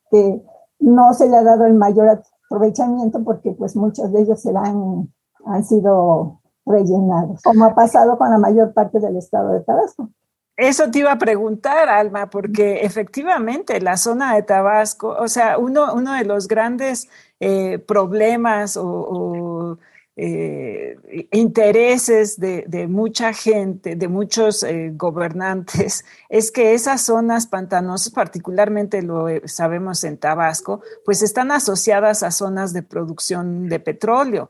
Que 0.09 0.43
no 0.79 1.13
se 1.13 1.29
le 1.29 1.37
ha 1.37 1.43
dado 1.43 1.65
el 1.65 1.75
mayor 1.75 2.21
aprovechamiento 2.47 3.23
porque 3.23 3.51
pues 3.51 3.75
muchos 3.75 4.11
de 4.11 4.21
ellos 4.21 4.41
serán, 4.41 5.13
han 5.45 5.63
sido 5.63 6.41
rellenados, 6.65 7.41
como 7.43 7.65
ha 7.65 7.75
pasado 7.75 8.17
con 8.17 8.29
la 8.29 8.37
mayor 8.37 8.73
parte 8.73 8.99
del 8.99 9.17
estado 9.17 9.51
de 9.51 9.61
Tabasco. 9.61 10.09
Eso 10.55 10.91
te 10.91 10.99
iba 10.99 11.11
a 11.11 11.17
preguntar, 11.17 11.89
Alma, 11.89 12.29
porque 12.29 12.81
efectivamente 12.81 13.81
la 13.81 13.97
zona 13.97 14.35
de 14.35 14.43
Tabasco, 14.43 15.15
o 15.19 15.27
sea, 15.27 15.57
uno, 15.57 15.95
uno 15.95 16.13
de 16.13 16.25
los 16.25 16.47
grandes 16.47 17.09
eh, 17.45 17.77
problemas 17.77 18.77
o, 18.77 19.77
eh, 20.15 20.95
intereses 21.31 22.39
de, 22.39 22.87
mucha 22.87 23.33
gente, 23.33 23.97
de 23.97 24.07
muchos 24.07 24.63
eh, 24.63 24.91
gobernantes, 24.93 26.05
es 26.29 26.51
que 26.51 26.73
esas 26.73 27.01
zonas 27.01 27.47
pantanosas, 27.47 28.13
particularmente 28.13 29.01
lo 29.01 29.25
sabemos 29.45 30.05
en 30.05 30.17
Tabasco, 30.17 30.81
pues 31.03 31.21
están 31.21 31.51
asociadas 31.51 32.23
a 32.23 32.31
zonas 32.31 32.71
de 32.71 32.83
producción 32.83 33.67
de 33.67 33.79
petróleo. 33.81 34.49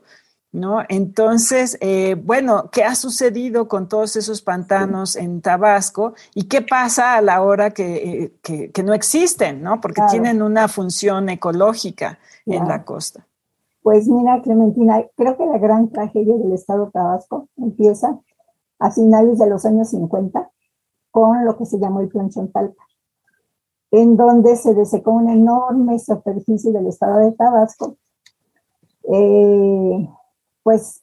¿No? 0.54 0.82
Entonces, 0.88 1.76
eh, 1.80 2.14
bueno, 2.14 2.70
¿qué 2.70 2.84
ha 2.84 2.94
sucedido 2.94 3.66
con 3.66 3.88
todos 3.88 4.14
esos 4.14 4.40
pantanos 4.40 5.16
en 5.16 5.42
Tabasco 5.42 6.14
y 6.32 6.44
qué 6.44 6.62
pasa 6.62 7.16
a 7.16 7.20
la 7.20 7.42
hora 7.42 7.72
que, 7.72 8.32
eh, 8.48 8.82
no 8.84 8.94
existen, 8.94 9.62
¿no? 9.62 9.80
Porque 9.80 10.02
tienen 10.08 10.40
una 10.42 10.68
función 10.68 11.28
ecológica 11.28 12.18
en 12.46 12.68
la 12.68 12.84
costa. 12.84 13.26
Pues 13.82 14.06
mira, 14.06 14.40
Clementina, 14.42 15.04
creo 15.16 15.36
que 15.36 15.44
la 15.44 15.58
gran 15.58 15.90
tragedia 15.90 16.36
del 16.38 16.52
estado 16.52 16.86
de 16.86 16.92
Tabasco 16.92 17.48
empieza 17.56 18.18
a 18.78 18.90
finales 18.92 19.38
de 19.38 19.48
los 19.48 19.66
años 19.66 19.90
50 19.90 20.50
con 21.10 21.44
lo 21.44 21.56
que 21.56 21.66
se 21.66 21.78
llamó 21.78 22.00
el 22.00 22.08
Plan 22.08 22.30
Chontalpa, 22.30 22.82
en 23.90 24.16
donde 24.16 24.56
se 24.56 24.72
desecó 24.72 25.12
una 25.12 25.32
enorme 25.32 25.98
superficie 25.98 26.72
del 26.72 26.86
estado 26.86 27.18
de 27.18 27.32
Tabasco. 27.32 27.96
Eh, 29.12 30.08
pues 30.64 31.02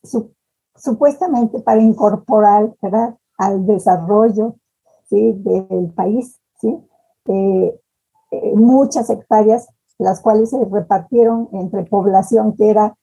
supuestamente 0.76 1.62
para 1.62 1.82
incorporar 1.82 2.76
al 3.38 3.66
desarrollo 3.66 4.56
del 5.10 5.94
país, 5.96 6.40
¿sí? 6.60 6.78
Eh, 7.28 7.80
eh, 8.32 8.56
muchas 8.56 9.10
hectáreas, 9.10 9.68
las 9.98 10.22
cuales 10.22 10.50
se 10.50 10.66
repartieron 10.66 11.50
entre 11.54 11.84
población 11.84 12.56
que 12.56 12.70
era 12.70 12.96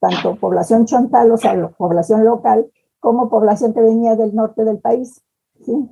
tanto 0.00 0.36
población 0.36 0.86
chontal, 0.86 1.30
o 1.30 1.36
sea, 1.36 1.68
población 1.76 2.24
local, 2.24 2.70
como 2.98 3.28
población 3.28 3.72
que 3.72 3.82
venía 3.82 4.16
del 4.16 4.34
norte 4.34 4.64
del 4.64 4.78
país. 4.78 5.22
¿sí? 5.64 5.90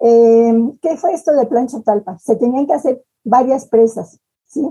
Eh, 0.00 0.72
¿Qué 0.82 0.96
fue 0.96 1.12
esto 1.12 1.32
de 1.32 1.46
Plan 1.46 1.68
Chontalpa? 1.68 2.18
Se 2.18 2.36
tenían 2.36 2.66
que 2.66 2.74
hacer 2.74 3.04
varias 3.22 3.66
presas, 3.68 4.20
¿sí? 4.46 4.66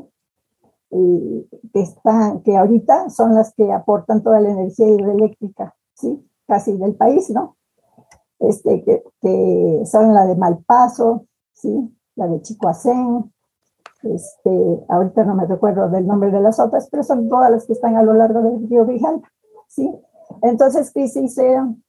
Que, 1.73 1.81
están, 1.81 2.41
que 2.41 2.55
ahorita 2.55 3.09
son 3.09 3.35
las 3.35 3.53
que 3.53 3.71
aportan 3.71 4.23
toda 4.23 4.39
la 4.39 4.49
energía 4.49 4.87
hidroeléctrica, 4.87 5.75
¿sí? 5.93 6.23
Casi 6.47 6.77
del 6.77 6.95
país, 6.95 7.29
¿no? 7.29 7.57
Este, 8.39 8.83
que, 8.83 9.83
son 9.85 10.13
la 10.13 10.25
de 10.25 10.35
Malpaso, 10.35 11.25
¿sí? 11.53 11.95
La 12.15 12.27
de 12.27 12.41
Chicoacén, 12.41 13.31
este, 14.03 14.85
ahorita 14.89 15.23
no 15.23 15.35
me 15.35 15.45
recuerdo 15.45 15.89
del 15.89 16.05
nombre 16.05 16.29
de 16.29 16.41
las 16.41 16.59
otras, 16.59 16.87
pero 16.89 17.03
son 17.03 17.29
todas 17.29 17.49
las 17.49 17.65
que 17.65 17.73
están 17.73 17.95
a 17.95 18.03
lo 18.03 18.13
largo 18.13 18.41
del 18.41 18.69
río 18.69 18.85
Grijalva, 18.85 19.27
¿sí? 19.67 19.93
Entonces, 20.41 20.91
¿qué 20.91 21.07
se 21.07 21.21
hicieron? 21.21 21.83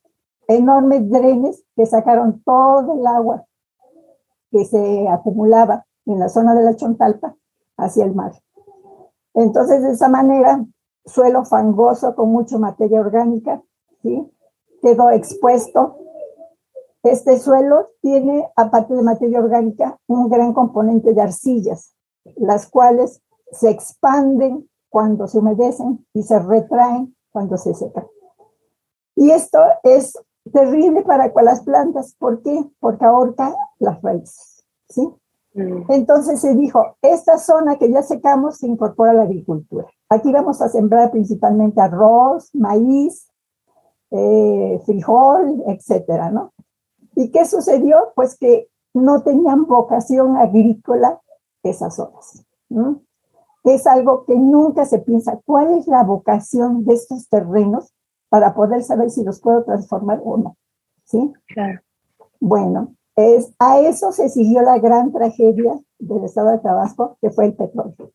Enormes 0.46 1.08
drenes 1.10 1.64
que 1.74 1.86
sacaron 1.86 2.42
todo 2.44 3.00
el 3.00 3.06
agua 3.06 3.44
que 4.50 4.64
se 4.64 5.08
acumulaba 5.08 5.84
en 6.06 6.20
la 6.20 6.28
zona 6.28 6.54
de 6.54 6.62
la 6.62 6.76
Chontalpa 6.76 7.34
hacia 7.76 8.04
el 8.04 8.14
mar. 8.14 8.32
Entonces, 9.34 9.82
de 9.82 9.90
esa 9.90 10.08
manera, 10.08 10.64
suelo 11.04 11.44
fangoso 11.44 12.14
con 12.14 12.30
mucha 12.30 12.58
materia 12.58 13.00
orgánica, 13.00 13.62
¿sí? 14.02 14.30
Quedó 14.80 15.10
expuesto. 15.10 15.98
Este 17.02 17.38
suelo 17.38 17.90
tiene, 18.00 18.50
aparte 18.56 18.94
de 18.94 19.02
materia 19.02 19.40
orgánica, 19.40 19.98
un 20.06 20.28
gran 20.30 20.54
componente 20.54 21.12
de 21.12 21.20
arcillas, 21.20 21.94
las 22.36 22.68
cuales 22.68 23.22
se 23.50 23.70
expanden 23.70 24.68
cuando 24.88 25.26
se 25.26 25.38
humedecen 25.38 26.06
y 26.14 26.22
se 26.22 26.38
retraen 26.38 27.14
cuando 27.30 27.58
se 27.58 27.74
secan. 27.74 28.06
Y 29.16 29.30
esto 29.30 29.58
es 29.82 30.16
terrible 30.52 31.02
para 31.02 31.32
las 31.42 31.62
plantas. 31.62 32.14
¿Por 32.18 32.42
qué? 32.42 32.64
Porque 32.80 33.04
ahorca 33.04 33.54
las 33.78 34.00
raíces, 34.02 34.64
¿sí? 34.88 35.12
Mm. 35.54 35.84
Entonces 35.88 36.40
se 36.40 36.54
dijo, 36.54 36.96
esta 37.00 37.38
zona 37.38 37.76
que 37.76 37.90
ya 37.90 38.02
secamos 38.02 38.58
se 38.58 38.66
incorpora 38.66 39.12
a 39.12 39.14
la 39.14 39.22
agricultura. 39.22 39.86
Aquí 40.08 40.32
vamos 40.32 40.60
a 40.60 40.68
sembrar 40.68 41.10
principalmente 41.10 41.80
arroz, 41.80 42.50
maíz, 42.54 43.28
eh, 44.10 44.80
frijol, 44.84 45.62
etcétera, 45.66 46.30
¿no? 46.30 46.52
¿Y 47.16 47.30
qué 47.30 47.44
sucedió? 47.46 48.12
Pues 48.14 48.36
que 48.36 48.68
no 48.92 49.22
tenían 49.22 49.66
vocación 49.66 50.36
agrícola 50.36 51.20
esas 51.62 51.96
zonas. 51.96 52.44
Es 53.64 53.86
algo 53.86 54.24
que 54.24 54.36
nunca 54.36 54.84
se 54.84 54.98
piensa. 54.98 55.40
¿Cuál 55.44 55.78
es 55.78 55.86
la 55.86 56.04
vocación 56.04 56.84
de 56.84 56.94
estos 56.94 57.28
terrenos 57.28 57.92
para 58.28 58.54
poder 58.54 58.82
saber 58.82 59.10
si 59.10 59.24
los 59.24 59.40
puedo 59.40 59.64
transformar 59.64 60.20
o 60.24 60.36
no? 60.36 60.56
¿Sí? 61.04 61.32
Claro. 61.46 61.80
Bueno, 62.40 62.94
es, 63.16 63.52
a 63.58 63.80
eso 63.80 64.12
se 64.12 64.28
siguió 64.28 64.62
la 64.62 64.78
gran 64.78 65.12
tragedia 65.12 65.78
del 65.98 66.24
estado 66.24 66.50
de 66.50 66.58
Tabasco, 66.58 67.16
que 67.20 67.30
fue 67.30 67.46
el 67.46 67.54
petróleo, 67.54 68.12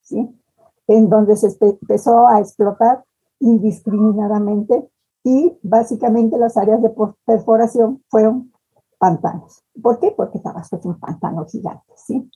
¿sí? 0.00 0.40
en 0.86 1.08
donde 1.08 1.36
se 1.36 1.56
empezó 1.60 2.26
a 2.26 2.40
explotar 2.40 3.04
indiscriminadamente 3.38 4.90
y 5.22 5.56
básicamente 5.62 6.36
las 6.36 6.56
áreas 6.56 6.82
de 6.82 6.92
perforación 7.24 8.02
fueron 8.08 8.52
pantanos. 8.98 9.62
¿Por 9.80 10.00
qué? 10.00 10.12
Porque 10.16 10.40
Tabasco 10.40 10.76
es 10.76 10.84
un 10.84 10.98
pantano 10.98 11.46
gigante, 11.46 11.92
¿sí? 11.96 12.30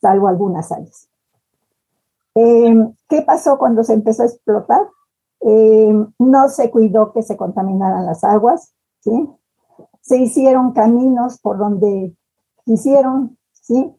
Salvo 0.00 0.28
algunas 0.28 0.72
áreas. 0.72 1.08
Eh, 2.34 2.92
¿Qué 3.08 3.22
pasó 3.22 3.58
cuando 3.58 3.84
se 3.84 3.94
empezó 3.94 4.22
a 4.22 4.26
explotar? 4.26 4.88
Eh, 5.40 6.06
no 6.18 6.48
se 6.48 6.70
cuidó 6.70 7.12
que 7.12 7.22
se 7.22 7.36
contaminaran 7.36 8.04
las 8.04 8.24
aguas, 8.24 8.74
¿sí? 9.00 9.30
Se 10.00 10.16
hicieron 10.18 10.72
caminos 10.72 11.38
por 11.40 11.58
donde 11.58 12.14
quisieron, 12.64 13.38
¿sí? 13.52 13.94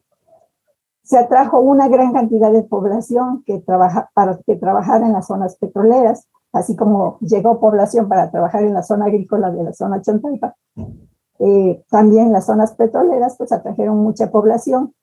Se 1.02 1.18
atrajo 1.18 1.60
una 1.60 1.88
gran 1.88 2.12
cantidad 2.12 2.52
de 2.52 2.62
población 2.62 3.42
que 3.44 3.58
trabaja, 3.60 4.10
para 4.14 4.38
que 4.46 4.56
trabajara 4.56 5.06
en 5.06 5.12
las 5.12 5.26
zonas 5.26 5.56
petroleras, 5.56 6.28
así 6.52 6.76
como 6.76 7.18
llegó 7.20 7.60
población 7.60 8.08
para 8.08 8.30
trabajar 8.30 8.62
en 8.62 8.74
la 8.74 8.82
zona 8.82 9.06
agrícola 9.06 9.50
de 9.50 9.64
la 9.64 9.72
zona 9.72 10.00
Chantaipa. 10.00 10.54
Eh, 11.38 11.82
también 11.90 12.32
las 12.32 12.46
zonas 12.46 12.74
petroleras 12.74 13.36
pues 13.36 13.50
atrajeron 13.52 13.98
mucha 13.98 14.30
población 14.30 14.94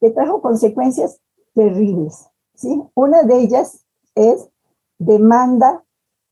que 0.00 0.10
trajo 0.10 0.42
consecuencias 0.42 1.20
terribles. 1.54 2.28
¿sí? 2.54 2.82
Una 2.94 3.22
de 3.22 3.38
ellas 3.38 3.86
es 4.14 4.48
demanda 4.98 5.82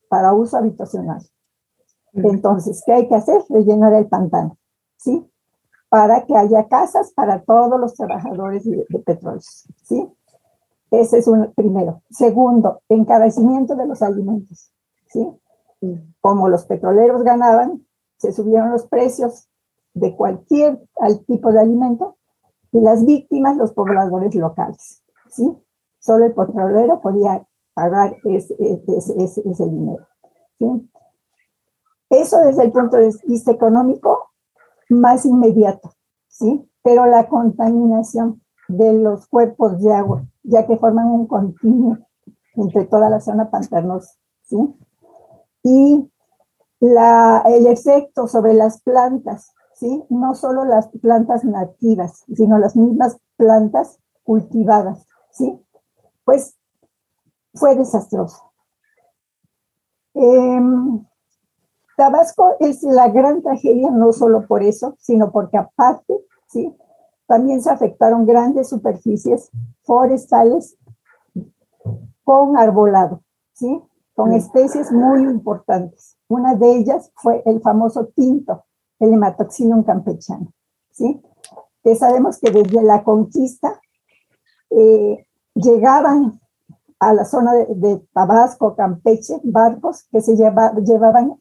para 0.09 0.33
uso 0.35 0.57
habitacional. 0.57 1.23
Entonces, 2.25 2.83
¿qué 2.85 2.93
hay 2.93 3.09
que 3.09 3.15
hacer? 3.15 3.43
Rellenar 3.49 3.93
el 3.95 4.07
pantano, 4.07 4.57
¿sí? 4.97 5.29
Para 5.89 6.25
que 6.25 6.37
haya 6.37 6.69
casas 6.69 7.13
para 7.13 7.43
todos 7.43 7.79
los 7.81 7.95
trabajadores 7.95 8.65
de, 8.65 8.85
petróleo, 9.05 9.41
¿sí? 9.83 10.09
Ese 10.91 11.19
es 11.19 11.29
un 11.29 11.53
primero. 11.55 12.03
Segundo, 12.11 12.83
encarecimiento 12.89 13.75
de 13.75 13.87
los 13.87 14.03
alimentos, 14.03 14.73
¿sí? 15.07 15.27
Como 16.21 16.49
los 16.49 16.65
petroleros 16.65 17.23
ganaban, 17.23 17.87
se 18.17 18.33
subieron 18.33 18.71
los 18.71 18.87
precios 18.87 19.49
de 19.95 20.17
cualquier 20.17 20.81
tipo 21.27 21.53
de 21.53 21.61
alimento 21.61 22.17
y 22.73 22.81
las 22.81 23.05
víctimas, 23.05 23.57
los 23.57 23.73
pobladores 23.73 24.35
locales, 24.35 25.03
¿sí? 25.31 25.57
Solo 25.99 26.27
el 26.27 26.35
petrolero 26.35 27.01
podía 27.01 27.47
pagar 27.75 28.17
ese, 28.25 28.57
ese, 28.61 29.23
ese, 29.23 29.65
dinero. 29.65 30.07
¿sí? 30.59 30.67
Eso 32.11 32.39
desde 32.41 32.65
el 32.65 32.73
punto 32.73 32.97
de 32.97 33.15
vista 33.27 33.53
económico 33.53 34.31
más 34.89 35.27
inmediato, 35.27 35.93
¿sí? 36.29 36.69
Pero 36.83 37.07
la 37.07 37.29
contaminación 37.29 38.43
de 38.69 38.93
los 38.95 39.27
cuerpos 39.27 39.81
de 39.81 39.93
agua, 39.93 40.25
ya 40.43 40.67
que 40.67 40.77
forman 40.77 41.07
un 41.07 41.27
continuo 41.27 41.99
entre 42.55 42.85
toda 42.87 43.11
la 43.11 43.21
zona 43.21 43.51
pantanosa, 43.51 44.15
¿sí? 44.43 44.57
Y 45.63 46.11
la, 46.81 47.43
el 47.47 47.67
efecto 47.67 48.27
sobre 48.27 48.55
las 48.55 48.81
plantas, 48.83 49.53
¿sí? 49.75 50.05
No 50.09 50.35
solo 50.35 50.65
las 50.65 50.89
plantas 50.89 51.45
nativas, 51.45 52.25
sino 52.35 52.59
las 52.59 52.77
mismas 52.77 53.19
plantas 53.37 53.99
cultivadas, 54.23 55.07
¿sí? 55.31 55.61
Pues 56.25 56.57
fue 57.55 57.77
desastroso. 57.77 58.53
Em, 60.15 61.05
Tabasco 61.99 62.55
es 62.61 62.85
la 62.85 63.09
gran 63.09 63.43
tragedia 63.43 63.91
no 63.91 64.13
solo 64.13 64.47
por 64.47 64.63
eso, 64.63 64.95
sino 65.01 65.33
porque 65.33 65.57
aparte, 65.57 66.15
¿sí? 66.47 66.73
También 67.27 67.61
se 67.61 67.71
afectaron 67.71 68.25
grandes 68.25 68.69
superficies 68.69 69.51
forestales 69.83 70.77
con 72.23 72.57
arbolado, 72.57 73.25
¿sí? 73.53 73.83
Con 74.15 74.33
especies 74.33 74.93
muy 74.93 75.23
importantes. 75.23 76.17
Una 76.29 76.55
de 76.55 76.77
ellas 76.77 77.11
fue 77.17 77.43
el 77.45 77.61
famoso 77.61 78.07
tinto, 78.15 78.65
el 79.01 79.15
hematoxinum 79.15 79.83
campechano, 79.83 80.53
¿sí? 80.93 81.21
Que 81.83 81.97
sabemos 81.97 82.39
que 82.39 82.53
desde 82.53 82.81
la 82.81 83.03
conquista 83.03 83.81
eh, 84.71 85.27
llegaban 85.53 86.41
a 87.01 87.13
la 87.13 87.25
zona 87.25 87.55
de, 87.55 88.07
Tabasco, 88.13 88.77
Campeche, 88.77 89.41
barcos 89.43 90.05
que 90.13 90.21
se 90.21 90.37
llevaban, 90.37 91.41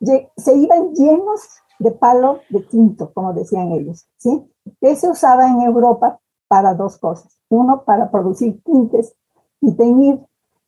se 0.00 0.56
iban 0.56 0.94
llenos 0.94 1.42
de 1.78 1.90
palo 1.92 2.40
de 2.50 2.60
tinto, 2.60 3.12
como 3.12 3.32
decían 3.32 3.72
ellos, 3.72 4.08
¿sí? 4.16 4.50
Que 4.80 4.96
se 4.96 5.08
usaba 5.08 5.48
en 5.48 5.60
Europa 5.62 6.20
para 6.48 6.74
dos 6.74 6.98
cosas. 6.98 7.38
Uno, 7.48 7.84
para 7.84 8.10
producir 8.10 8.62
tintes 8.62 9.14
y 9.60 9.74
teñir 9.74 10.20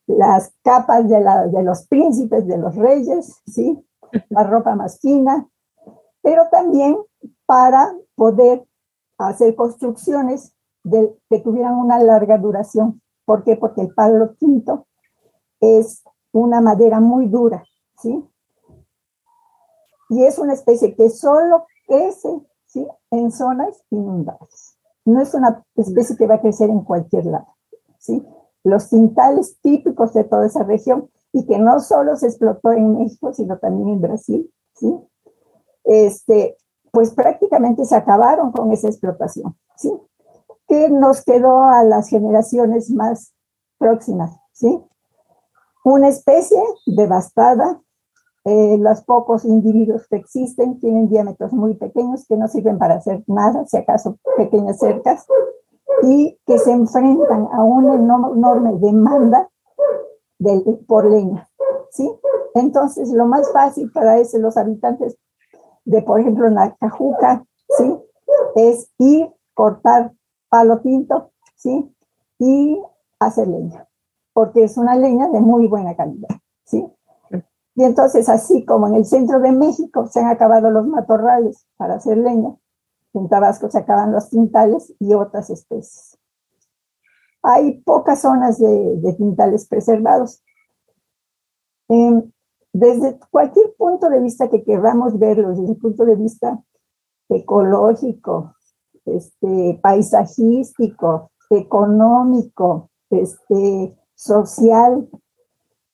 las 0.07 0.53
capas 0.63 1.09
de, 1.09 1.21
la, 1.21 1.47
de 1.47 1.63
los 1.63 1.87
príncipes, 1.87 2.47
de 2.47 2.59
los 2.59 2.75
reyes, 2.77 3.41
¿sí? 3.47 3.85
La 4.29 4.45
ropa 4.45 4.75
más 4.75 5.01
fina, 5.01 5.49
pero 6.23 6.49
también 6.51 6.99
para 7.47 7.95
poder 8.15 8.67
hacer 9.19 9.55
construcciones 9.55 10.55
que 11.29 11.41
tuvieran 11.41 11.75
una 11.75 11.99
larga 11.99 12.39
duración. 12.39 13.03
¿Por 13.25 13.45
qué? 13.45 13.57
Porque 13.57 13.83
el 13.83 13.95
palo 13.95 14.35
quinto 14.37 14.87
es 15.61 16.03
una 16.33 16.61
madera 16.61 17.01
muy 17.01 17.27
dura, 17.27 17.65
¿sí? 17.99 18.25
Y 20.11 20.25
es 20.25 20.39
una 20.39 20.53
especie 20.53 20.95
que 20.95 21.09
solo 21.09 21.65
crece, 21.87 22.29
¿sí? 22.67 22.87
En 23.11 23.33
zonas 23.33 23.83
inundables. 23.89 24.77
No 25.07 25.23
es 25.23 25.33
una 25.33 25.65
especie 25.77 26.17
que 26.17 26.27
va 26.27 26.35
a 26.35 26.41
crecer 26.41 26.69
en 26.69 26.85
cualquier 26.85 27.25
lado, 27.25 27.57
¿sí? 27.99 28.23
Los 28.63 28.91
cintales 28.91 29.59
típicos 29.63 30.13
de 30.13 30.25
toda 30.25 30.45
esa 30.45 30.63
región 30.65 31.09
y 31.33 31.47
que 31.47 31.59
no 31.59 31.81
solo 31.81 32.17
se 32.17 32.27
explotó 32.27 32.73
en 32.73 32.99
México, 32.99 33.33
sino 33.33 33.59
también 33.59 33.89
en 33.89 34.01
Brasil, 34.03 34.53
¿sí? 34.75 34.95
Este, 35.85 36.59
pues 36.93 37.13
prácticamente 37.13 37.87
se 37.87 37.97
acabaron 37.97 38.53
con 38.53 38.71
esa 38.73 38.89
explotación, 38.89 39.57
¿sí? 39.77 39.91
que 40.71 40.89
nos 40.89 41.25
quedó 41.25 41.65
a 41.65 41.83
las 41.83 42.09
generaciones 42.09 42.91
más 42.93 43.35
próximas, 43.77 44.39
¿sí? 44.53 44.81
Una 45.85 46.07
especie 46.07 46.63
devastada, 46.87 47.83
eh, 48.45 48.79
los 48.79 49.03
pocos 49.03 49.45
individuos 49.45 50.07
que 50.09 50.17
existen 50.17 50.81
tienen 50.81 51.09
diámetros 51.09 51.53
muy 51.53 51.75
pequeños 51.75 52.27
que 52.27 52.37
no 52.37 52.49
sirven 52.49 52.79
para 52.79 52.95
hacer 52.95 53.23
nada, 53.27 53.67
si 53.67 53.77
acaso 53.77 54.19
pequeñas 54.37 54.79
cercas, 54.79 55.27
y 56.03 56.39
que 56.47 56.59
se 56.59 56.73
enfrentan 56.73 57.49
a 57.53 57.63
una 57.63 57.95
enorme 57.95 58.79
demanda 58.79 59.51
por 60.87 61.11
leña, 61.11 61.49
¿sí? 61.91 62.11
Entonces, 62.55 63.11
lo 63.11 63.27
más 63.27 63.53
fácil 63.53 63.91
para 63.93 64.19
ese, 64.19 64.39
los 64.39 64.57
habitantes 64.57 65.19
de, 65.85 66.03
por 66.03 66.21
ejemplo, 66.21 66.49
Nacajuca, 66.49 67.45
¿sí? 67.77 67.99
Es 68.55 68.91
ir, 68.99 69.29
cortar 69.55 70.13
palo 70.49 70.81
tinto, 70.81 71.33
¿sí? 71.57 71.95
Y 72.39 72.83
hacer 73.19 73.49
leña, 73.49 73.87
porque 74.33 74.65
es 74.65 74.79
una 74.79 74.97
leña 74.97 75.29
de 75.29 75.41
muy 75.41 75.67
buena 75.67 75.95
calidad, 75.95 76.31
¿sí? 76.65 76.91
Y 77.75 77.85
entonces, 77.85 78.29
así 78.29 78.65
como 78.65 78.89
en 78.89 78.97
el 78.97 79.05
centro 79.05 79.41
de 79.41 79.53
México 79.53 80.07
se 80.07 80.21
han 80.21 80.29
acabado 80.29 80.71
los 80.71 80.87
matorrales 80.87 81.67
para 81.77 81.95
hacer 81.95 82.19
leña, 82.19 82.55
en 83.15 83.29
Tabasco 83.29 83.71
se 83.71 83.79
acaban 83.79 84.13
los 84.13 84.29
tintales 84.31 84.95
y 84.99 85.15
otras 85.15 85.51
especies. 85.51 86.19
Hay 87.43 87.81
pocas 87.81 88.21
zonas 88.21 88.59
de, 88.59 88.97
de 88.97 89.13
tintales 89.15 89.67
preservados. 89.67 90.43
Em, 91.89 92.31
desde 92.73 93.19
cualquier 93.31 93.75
punto 93.77 94.09
de 94.09 94.21
vista 94.21 94.49
que 94.49 94.63
queramos 94.63 95.19
verlo, 95.19 95.51
desde 95.51 95.73
el 95.73 95.77
punto 95.77 96.05
de 96.05 96.17
vista 96.17 96.63
ecológico, 97.29 98.55
este, 99.05 99.79
paisajístico, 99.83 101.31
económico, 101.51 102.91
este, 103.11 103.97
social, 104.15 105.09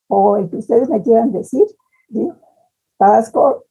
o 0.07 0.37
el 0.37 0.49
que 0.49 0.57
ustedes 0.57 0.89
me 0.89 1.01
quieran 1.01 1.31
decir, 1.31 1.63
Tabasco 2.97 3.65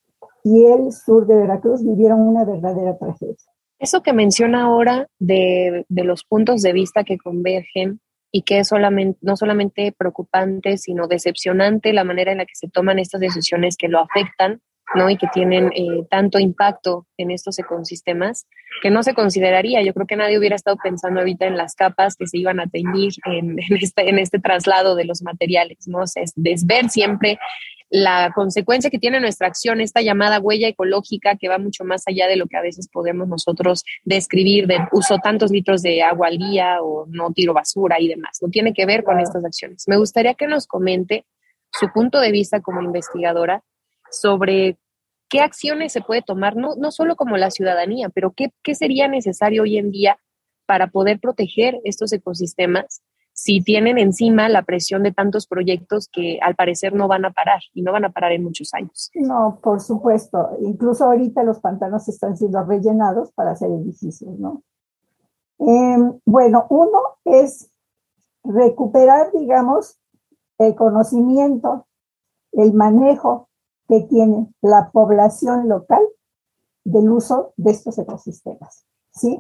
y 0.44 0.64
el 0.66 0.92
sur 0.92 1.26
de 1.26 1.36
Veracruz 1.36 1.84
vivieron 1.84 2.20
una 2.20 2.44
verdadera 2.44 2.96
tragedia. 2.96 3.34
Eso 3.78 4.02
que 4.02 4.12
menciona 4.12 4.64
ahora 4.64 5.08
de, 5.18 5.84
de 5.88 6.04
los 6.04 6.24
puntos 6.24 6.62
de 6.62 6.72
vista 6.72 7.04
que 7.04 7.18
convergen 7.18 8.00
y 8.30 8.42
que 8.42 8.60
es 8.60 8.68
solamente, 8.68 9.18
no 9.22 9.36
solamente 9.36 9.92
preocupante, 9.96 10.78
sino 10.78 11.08
decepcionante 11.08 11.92
la 11.92 12.04
manera 12.04 12.32
en 12.32 12.38
la 12.38 12.46
que 12.46 12.54
se 12.54 12.68
toman 12.68 12.98
estas 12.98 13.20
decisiones 13.20 13.76
que 13.76 13.88
lo 13.88 14.00
afectan 14.00 14.60
¿no? 14.94 15.10
y 15.10 15.16
que 15.16 15.26
tienen 15.32 15.72
eh, 15.74 16.06
tanto 16.10 16.38
impacto 16.38 17.06
en 17.16 17.30
estos 17.30 17.58
ecosistemas 17.58 18.46
que 18.82 18.90
no 18.90 19.02
se 19.02 19.14
consideraría. 19.14 19.82
Yo 19.82 19.92
creo 19.94 20.06
que 20.06 20.16
nadie 20.16 20.38
hubiera 20.38 20.56
estado 20.56 20.76
pensando 20.82 21.20
ahorita 21.20 21.46
en 21.46 21.56
las 21.56 21.74
capas 21.74 22.16
que 22.16 22.26
se 22.26 22.38
iban 22.38 22.60
a 22.60 22.66
teñir 22.66 23.14
en, 23.24 23.56
este, 23.80 24.08
en 24.08 24.18
este 24.18 24.38
traslado 24.38 24.94
de 24.94 25.04
los 25.04 25.22
materiales, 25.22 25.86
¿no? 25.86 26.02
es 26.04 26.66
ver 26.66 26.88
siempre 26.90 27.38
la 27.88 28.32
consecuencia 28.34 28.90
que 28.90 28.98
tiene 28.98 29.20
nuestra 29.20 29.46
acción, 29.46 29.80
esta 29.80 30.00
llamada 30.00 30.40
huella 30.40 30.68
ecológica 30.68 31.36
que 31.36 31.48
va 31.48 31.58
mucho 31.58 31.84
más 31.84 32.02
allá 32.06 32.26
de 32.26 32.36
lo 32.36 32.46
que 32.46 32.56
a 32.56 32.62
veces 32.62 32.88
podemos 32.88 33.28
nosotros 33.28 33.84
describir 34.04 34.66
de 34.66 34.78
uso 34.92 35.18
tantos 35.18 35.50
litros 35.50 35.82
de 35.82 36.02
agua 36.02 36.28
al 36.28 36.38
día 36.38 36.78
o 36.82 37.06
no 37.08 37.32
tiro 37.32 37.54
basura 37.54 38.00
y 38.00 38.08
demás. 38.08 38.38
No 38.42 38.48
tiene 38.48 38.72
que 38.72 38.86
ver 38.86 39.04
con 39.04 39.20
estas 39.20 39.44
acciones. 39.44 39.84
Me 39.86 39.96
gustaría 39.96 40.34
que 40.34 40.46
nos 40.46 40.66
comente 40.66 41.26
su 41.70 41.88
punto 41.92 42.20
de 42.20 42.32
vista 42.32 42.60
como 42.60 42.82
investigadora 42.82 43.62
sobre 44.10 44.78
¿qué 45.28 45.40
acciones 45.40 45.92
se 45.92 46.00
puede 46.00 46.22
tomar, 46.22 46.56
no, 46.56 46.74
no 46.76 46.90
solo 46.90 47.16
como 47.16 47.36
la 47.36 47.50
ciudadanía, 47.50 48.08
pero 48.08 48.32
qué, 48.32 48.52
qué 48.62 48.74
sería 48.74 49.08
necesario 49.08 49.62
hoy 49.62 49.78
en 49.78 49.90
día 49.90 50.18
para 50.66 50.88
poder 50.88 51.20
proteger 51.20 51.80
estos 51.84 52.12
ecosistemas 52.12 53.02
si 53.32 53.60
tienen 53.60 53.98
encima 53.98 54.48
la 54.48 54.62
presión 54.62 55.02
de 55.02 55.12
tantos 55.12 55.46
proyectos 55.46 56.08
que 56.10 56.38
al 56.40 56.54
parecer 56.54 56.94
no 56.94 57.06
van 57.06 57.26
a 57.26 57.32
parar 57.32 57.60
y 57.74 57.82
no 57.82 57.92
van 57.92 58.06
a 58.06 58.10
parar 58.10 58.32
en 58.32 58.42
muchos 58.42 58.72
años. 58.72 59.10
No, 59.14 59.60
por 59.62 59.80
supuesto. 59.80 60.56
Incluso 60.62 61.04
ahorita 61.04 61.42
los 61.42 61.60
pantanos 61.60 62.08
están 62.08 62.36
siendo 62.36 62.64
rellenados 62.64 63.32
para 63.32 63.50
hacer 63.50 63.70
edificios, 63.70 64.38
¿no? 64.38 64.62
Em, 65.58 66.18
bueno, 66.24 66.66
uno 66.70 66.98
es 67.24 67.70
recuperar, 68.42 69.30
digamos, 69.32 69.98
el 70.58 70.74
conocimiento, 70.74 71.86
el 72.52 72.72
manejo 72.72 73.50
que 73.88 74.00
tiene 74.02 74.52
la 74.60 74.90
población 74.90 75.68
local 75.68 76.02
del 76.84 77.10
uso 77.10 77.52
de 77.56 77.72
estos 77.72 77.98
ecosistemas, 77.98 78.86
¿sí? 79.10 79.38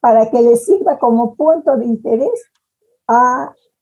Para 0.00 0.30
que 0.30 0.42
les 0.42 0.64
sirva 0.66 0.98
como 0.98 1.34
punto 1.34 1.76
de 1.76 1.86
interés 1.86 2.50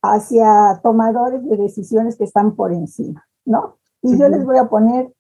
hacia 0.03 0.81
tomadores 0.83 1.45
de 1.49 1.57
decisiones 1.57 2.17
que 2.17 2.25
están 2.25 2.55
por 2.55 2.73
encima, 2.73 3.27
¿no? 3.45 3.79
Y 4.03 4.19
yo 4.19 4.29
les 4.29 4.45
voy 4.45 4.59
a 4.59 4.69
poner 4.69 5.13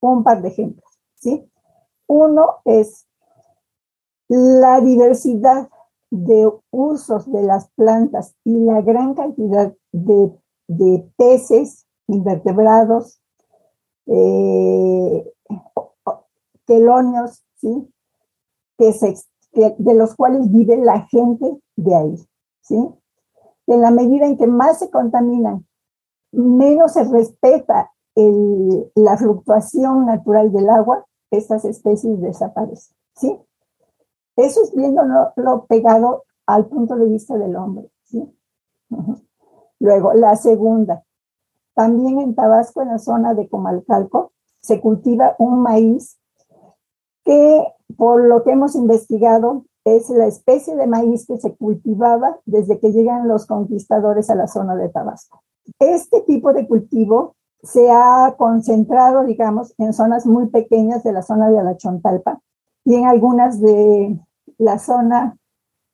un 0.00 0.24
par 0.24 0.42
de 0.42 0.48
ejemplos, 0.48 1.00
¿sí? 1.14 1.50
Uno 2.06 2.56
es 2.64 3.06
la 4.28 4.80
diversidad 4.80 5.68
de 6.10 6.50
usos 6.70 7.30
de 7.30 7.42
las 7.42 7.70
plantas 7.70 8.34
y 8.44 8.58
la 8.64 8.82
gran 8.82 9.14
cantidad 9.14 9.74
de, 9.92 10.32
de 10.68 11.10
peces, 11.16 11.86
invertebrados, 12.06 13.21
eh, 14.06 15.32
quelonios, 16.66 17.44
¿sí? 17.56 17.92
Que 18.78 18.92
se, 18.92 19.14
de 19.52 19.94
los 19.94 20.14
cuales 20.14 20.50
vive 20.50 20.76
la 20.76 21.06
gente 21.06 21.60
de 21.76 21.94
ahí, 21.94 22.16
¿sí? 22.62 22.76
en 23.66 23.80
la 23.80 23.90
medida 23.90 24.26
en 24.26 24.36
que 24.36 24.46
más 24.46 24.78
se 24.78 24.90
contaminan, 24.90 25.66
menos 26.32 26.92
se 26.92 27.04
respeta 27.04 27.92
la 28.14 29.16
fluctuación 29.16 30.06
natural 30.06 30.52
del 30.52 30.68
agua, 30.68 31.06
estas 31.30 31.64
especies 31.64 32.20
desaparecen. 32.20 32.96
¿sí? 33.14 33.38
Eso 34.36 34.62
es 34.62 34.74
viendo 34.74 35.02
lo, 35.36 35.64
pegado 35.66 36.24
al 36.46 36.66
punto 36.66 36.96
de 36.96 37.06
vista 37.06 37.36
del 37.38 37.56
hombre. 37.56 37.90
¿sí? 38.04 38.30
Luego, 39.78 40.12
la 40.12 40.36
segunda, 40.36 41.04
también 41.74 42.18
en 42.18 42.34
Tabasco, 42.34 42.82
en 42.82 42.88
la 42.88 42.98
zona 42.98 43.34
de 43.34 43.48
Comalcalco, 43.48 44.32
se 44.60 44.80
cultiva 44.80 45.34
un 45.38 45.60
maíz 45.60 46.18
que, 47.24 47.66
por 47.96 48.22
lo 48.22 48.42
que 48.42 48.52
hemos 48.52 48.74
investigado, 48.74 49.64
es 49.84 50.08
la 50.10 50.26
especie 50.26 50.76
de 50.76 50.86
maíz 50.86 51.26
que 51.26 51.38
se 51.38 51.56
cultivaba 51.56 52.38
desde 52.46 52.78
que 52.78 52.92
llegan 52.92 53.28
los 53.28 53.46
conquistadores 53.46 54.30
a 54.30 54.34
la 54.34 54.46
zona 54.46 54.76
de 54.76 54.88
Tabasco. 54.88 55.42
Este 55.78 56.20
tipo 56.22 56.52
de 56.52 56.68
cultivo 56.68 57.34
se 57.62 57.90
ha 57.90 58.34
concentrado, 58.36 59.24
digamos, 59.24 59.74
en 59.78 59.92
zonas 59.92 60.26
muy 60.26 60.48
pequeñas 60.48 61.02
de 61.02 61.12
la 61.12 61.22
zona 61.22 61.50
de 61.50 61.62
la 61.62 61.76
Chontalpa 61.76 62.40
y 62.84 62.96
en 62.96 63.06
algunas 63.06 63.60
de 63.60 64.18
la 64.58 64.78
zona, 64.78 65.36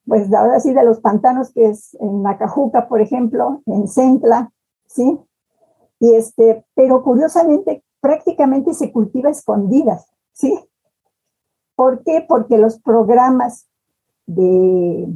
pues 0.06 0.32
ahora 0.32 0.60
sí, 0.60 0.72
de 0.72 0.84
los 0.84 1.00
pantanos, 1.00 1.52
que 1.52 1.66
es 1.66 1.94
en 2.00 2.22
Nacajuca, 2.22 2.88
por 2.88 3.00
ejemplo, 3.00 3.62
en 3.66 3.88
Centla, 3.88 4.50
¿sí? 4.86 5.18
Y 6.00 6.14
este, 6.14 6.64
pero 6.74 7.02
curiosamente, 7.02 7.82
prácticamente 8.00 8.74
se 8.74 8.92
cultiva 8.92 9.30
escondidas, 9.30 10.06
¿sí? 10.32 10.58
¿Por 11.74 12.02
qué? 12.04 12.24
Porque 12.26 12.58
los 12.58 12.80
programas 12.80 13.68
de 14.26 15.08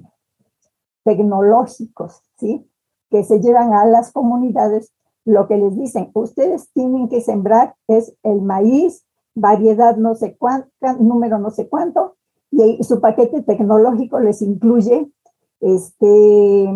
tecnológicos, 1.04 2.22
¿sí? 2.38 2.68
Que 3.10 3.24
se 3.24 3.40
llevan 3.40 3.74
a 3.74 3.84
las 3.84 4.12
comunidades, 4.12 4.92
lo 5.24 5.46
que 5.46 5.56
les 5.56 5.76
dicen, 5.76 6.10
ustedes 6.14 6.70
tienen 6.72 7.08
que 7.08 7.20
sembrar 7.20 7.76
es 7.86 8.14
el 8.22 8.42
maíz, 8.42 9.04
variedad 9.34 9.96
no 9.96 10.14
sé 10.14 10.36
cuánto, 10.36 10.68
número 10.98 11.38
no 11.38 11.50
sé 11.50 11.68
cuánto, 11.68 12.16
y 12.50 12.82
su 12.82 13.00
paquete 13.00 13.42
tecnológico 13.42 14.20
les 14.20 14.42
incluye 14.42 15.10
este 15.60 16.68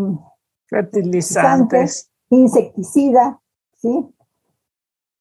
fertilizantes, 0.69 2.11
insecticida, 2.31 3.41
¿sí? 3.77 4.13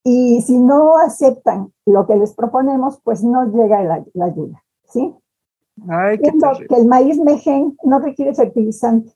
Y 0.04 0.42
si 0.44 0.58
no 0.60 0.98
aceptan 0.98 1.74
lo 1.86 2.06
que 2.06 2.16
les 2.16 2.34
proponemos, 2.34 3.00
pues 3.04 3.24
no 3.24 3.46
llega 3.46 3.84
la, 3.84 4.04
la 4.14 4.26
ayuda, 4.26 4.64
¿sí? 4.86 5.16
que 6.70 6.76
el 6.76 6.88
maíz 6.88 7.20
mején 7.20 7.78
no 7.84 8.00
requiere 8.00 8.34
fertilizante, 8.34 9.12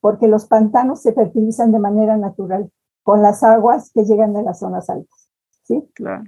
porque 0.00 0.26
los 0.26 0.46
pantanos 0.46 1.02
se 1.02 1.12
fertilizan 1.12 1.72
de 1.72 1.78
manera 1.78 2.16
natural 2.16 2.70
con 3.02 3.20
las 3.20 3.42
aguas 3.42 3.90
que 3.92 4.04
llegan 4.04 4.32
de 4.32 4.42
las 4.42 4.60
zonas 4.60 4.88
altas. 4.88 5.28
¿sí? 5.64 5.86
Claro. 5.94 6.24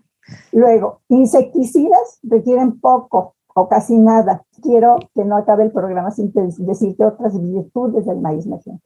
Luego, 0.52 1.00
insecticidas 1.09 2.18
requieren 2.22 2.80
poco 2.80 3.37
o 3.54 3.68
casi 3.68 3.98
nada. 3.98 4.44
Quiero 4.62 4.96
que 5.14 5.24
no 5.24 5.37
acabe 5.37 5.64
el 5.64 5.72
programa 5.72 6.11
sin 6.11 6.33
decirte 6.33 7.04
otras 7.04 7.40
virtudes 7.40 8.07
del 8.07 8.20
maíz 8.20 8.46
mején. 8.46 8.80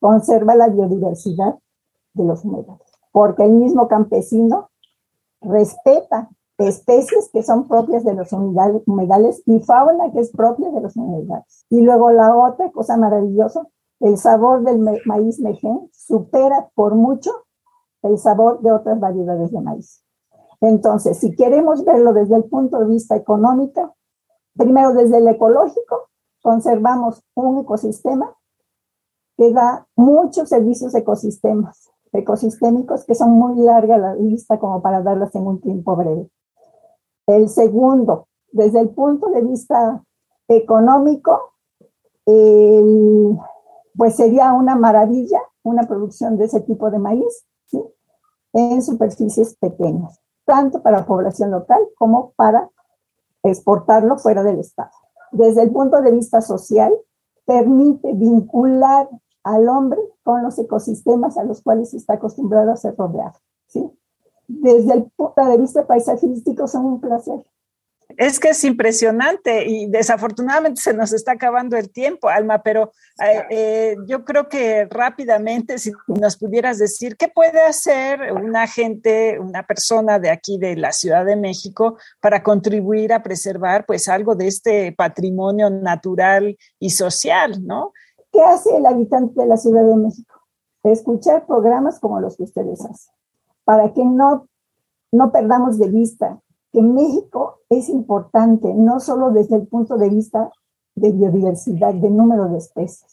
Conserva 0.00 0.54
la 0.54 0.68
biodiversidad 0.68 1.58
de 2.16 2.24
los 2.24 2.44
humedales, 2.44 2.92
porque 3.12 3.44
el 3.44 3.52
mismo 3.52 3.88
campesino 3.88 4.70
respeta 5.40 6.30
especies 6.58 7.28
que 7.32 7.42
son 7.42 7.68
propias 7.68 8.04
de 8.04 8.14
los 8.14 8.32
humedales 8.32 9.42
y 9.46 9.60
fauna 9.60 10.10
que 10.12 10.20
es 10.20 10.30
propia 10.30 10.70
de 10.70 10.80
los 10.80 10.96
humedales. 10.96 11.66
Y 11.68 11.82
luego 11.82 12.10
la 12.10 12.34
otra 12.34 12.70
cosa 12.70 12.96
maravillosa, 12.96 13.66
el 14.00 14.16
sabor 14.16 14.62
del 14.62 14.80
maíz 15.04 15.38
mején 15.40 15.88
supera 15.92 16.70
por 16.74 16.94
mucho 16.94 17.30
el 18.02 18.18
sabor 18.18 18.60
de 18.60 18.72
otras 18.72 18.98
variedades 19.00 19.50
de 19.50 19.60
maíz. 19.60 20.02
Entonces, 20.60 21.18
si 21.18 21.34
queremos 21.34 21.84
verlo 21.84 22.12
desde 22.12 22.36
el 22.36 22.44
punto 22.44 22.78
de 22.78 22.86
vista 22.86 23.16
económico, 23.16 23.96
primero 24.56 24.92
desde 24.94 25.18
el 25.18 25.28
ecológico, 25.28 26.08
conservamos 26.40 27.22
un 27.34 27.58
ecosistema 27.58 28.34
que 29.36 29.52
da 29.52 29.86
muchos 29.96 30.48
servicios 30.48 30.94
ecosistemas, 30.94 31.85
ecosistémicos 32.12 33.04
que 33.04 33.14
son 33.14 33.30
muy 33.30 33.56
larga 33.58 33.98
la 33.98 34.14
lista 34.14 34.58
como 34.58 34.80
para 34.82 35.02
darlas 35.02 35.34
en 35.34 35.46
un 35.46 35.60
tiempo 35.60 35.96
breve. 35.96 36.28
El 37.26 37.48
segundo, 37.48 38.28
desde 38.52 38.80
el 38.80 38.90
punto 38.90 39.28
de 39.28 39.42
vista 39.42 40.02
económico, 40.48 41.52
pues 42.24 44.16
sería 44.16 44.52
una 44.52 44.76
maravilla 44.76 45.40
una 45.66 45.82
producción 45.82 46.36
de 46.38 46.44
ese 46.44 46.60
tipo 46.60 46.90
de 46.90 46.98
maíz 46.98 47.44
en 48.52 48.82
superficies 48.82 49.56
pequeñas, 49.56 50.20
tanto 50.44 50.82
para 50.82 51.00
la 51.00 51.06
población 51.06 51.50
local 51.50 51.80
como 51.98 52.32
para 52.36 52.70
exportarlo 53.42 54.16
fuera 54.16 54.42
del 54.42 54.60
Estado. 54.60 54.90
Desde 55.32 55.62
el 55.62 55.72
punto 55.72 56.00
de 56.00 56.12
vista 56.12 56.40
social, 56.40 56.94
permite 57.44 58.12
vincular 58.14 59.08
al 59.46 59.68
hombre 59.68 60.00
con 60.22 60.42
los 60.42 60.58
ecosistemas 60.58 61.38
a 61.38 61.44
los 61.44 61.62
cuales 61.62 61.94
está 61.94 62.14
acostumbrado 62.14 62.72
a 62.72 62.76
ser 62.76 62.96
rodeado. 62.96 63.38
¿sí? 63.66 63.90
desde 64.48 64.94
el 64.94 65.04
punto 65.16 65.44
de 65.44 65.58
vista 65.58 65.86
paisajístico 65.86 66.66
son 66.68 66.84
un 66.86 67.00
placer. 67.00 67.42
Es 68.16 68.38
que 68.38 68.50
es 68.50 68.64
impresionante 68.64 69.66
y 69.66 69.90
desafortunadamente 69.90 70.80
se 70.80 70.94
nos 70.94 71.12
está 71.12 71.32
acabando 71.32 71.76
el 71.76 71.90
tiempo, 71.90 72.28
Alma, 72.28 72.62
pero 72.62 72.92
eh, 73.22 73.42
eh, 73.50 73.96
yo 74.06 74.24
creo 74.24 74.48
que 74.48 74.86
rápidamente, 74.86 75.76
si 75.78 75.90
nos 76.06 76.36
pudieras 76.36 76.78
decir, 76.78 77.16
¿qué 77.16 77.28
puede 77.28 77.60
hacer 77.60 78.32
una 78.32 78.68
gente, 78.68 79.38
una 79.40 79.66
persona 79.66 80.20
de 80.20 80.30
aquí 80.30 80.56
de 80.56 80.76
la 80.76 80.92
Ciudad 80.92 81.26
de 81.26 81.36
México 81.36 81.98
para 82.20 82.42
contribuir 82.44 83.12
a 83.12 83.22
preservar 83.22 83.84
pues 83.84 84.08
algo 84.08 84.36
de 84.36 84.46
este 84.46 84.92
patrimonio 84.92 85.68
natural 85.68 86.56
y 86.78 86.90
social, 86.90 87.66
¿no? 87.66 87.92
¿Qué 88.36 88.42
hace 88.42 88.76
el 88.76 88.84
habitante 88.84 89.40
de 89.40 89.46
la 89.46 89.56
Ciudad 89.56 89.86
de 89.86 89.96
México? 89.96 90.34
Escuchar 90.82 91.46
programas 91.46 91.98
como 91.98 92.20
los 92.20 92.36
que 92.36 92.42
ustedes 92.42 92.84
hacen 92.84 93.14
para 93.64 93.94
que 93.94 94.04
no, 94.04 94.46
no 95.10 95.32
perdamos 95.32 95.78
de 95.78 95.88
vista 95.88 96.38
que 96.70 96.82
México 96.82 97.60
es 97.70 97.88
importante, 97.88 98.74
no 98.74 99.00
solo 99.00 99.30
desde 99.30 99.56
el 99.56 99.66
punto 99.66 99.96
de 99.96 100.10
vista 100.10 100.52
de 100.94 101.12
biodiversidad, 101.12 101.94
de 101.94 102.10
número 102.10 102.50
de 102.50 102.58
especies, 102.58 103.10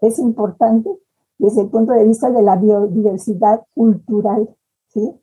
es 0.00 0.18
importante 0.18 0.90
desde 1.38 1.60
el 1.60 1.70
punto 1.70 1.92
de 1.92 2.02
vista 2.02 2.32
de 2.32 2.42
la 2.42 2.56
biodiversidad 2.56 3.64
cultural, 3.72 4.52
¿sí? 4.88 5.14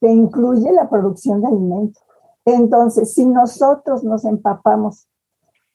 que 0.00 0.08
incluye 0.08 0.72
la 0.72 0.88
producción 0.88 1.42
de 1.42 1.48
alimentos. 1.48 2.02
Entonces, 2.46 3.12
si 3.12 3.26
nosotros 3.26 4.02
nos 4.02 4.24
empapamos 4.24 5.08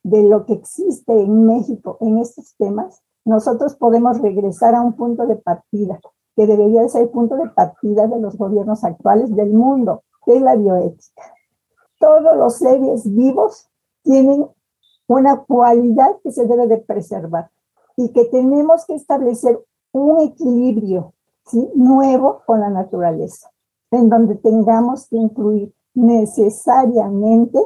de 0.03 0.23
lo 0.23 0.45
que 0.45 0.53
existe 0.53 1.13
en 1.13 1.45
México 1.45 1.97
en 2.01 2.19
estos 2.19 2.55
temas, 2.57 3.01
nosotros 3.25 3.75
podemos 3.75 4.19
regresar 4.19 4.75
a 4.75 4.81
un 4.81 4.93
punto 4.93 5.27
de 5.27 5.35
partida 5.35 5.99
que 6.35 6.47
debería 6.47 6.87
ser 6.87 7.03
el 7.03 7.09
punto 7.09 7.35
de 7.35 7.49
partida 7.49 8.07
de 8.07 8.19
los 8.19 8.37
gobiernos 8.37 8.83
actuales 8.83 9.35
del 9.35 9.53
mundo, 9.53 10.03
es 10.33 10.41
la 10.41 10.55
bioética. 10.55 11.23
Todos 11.99 12.35
los 12.35 12.55
seres 12.55 13.03
vivos 13.13 13.69
tienen 14.03 14.47
una 15.07 15.43
cualidad 15.43 16.17
que 16.23 16.31
se 16.31 16.47
debe 16.47 16.67
de 16.67 16.77
preservar 16.77 17.51
y 17.95 18.11
que 18.11 18.25
tenemos 18.25 18.85
que 18.85 18.95
establecer 18.95 19.63
un 19.91 20.21
equilibrio 20.21 21.13
nuevo 21.75 22.41
con 22.45 22.61
la 22.61 22.69
naturaleza, 22.69 23.51
en 23.91 24.09
donde 24.09 24.35
tengamos 24.35 25.07
que 25.07 25.17
incluir 25.17 25.73
necesariamente 25.93 27.59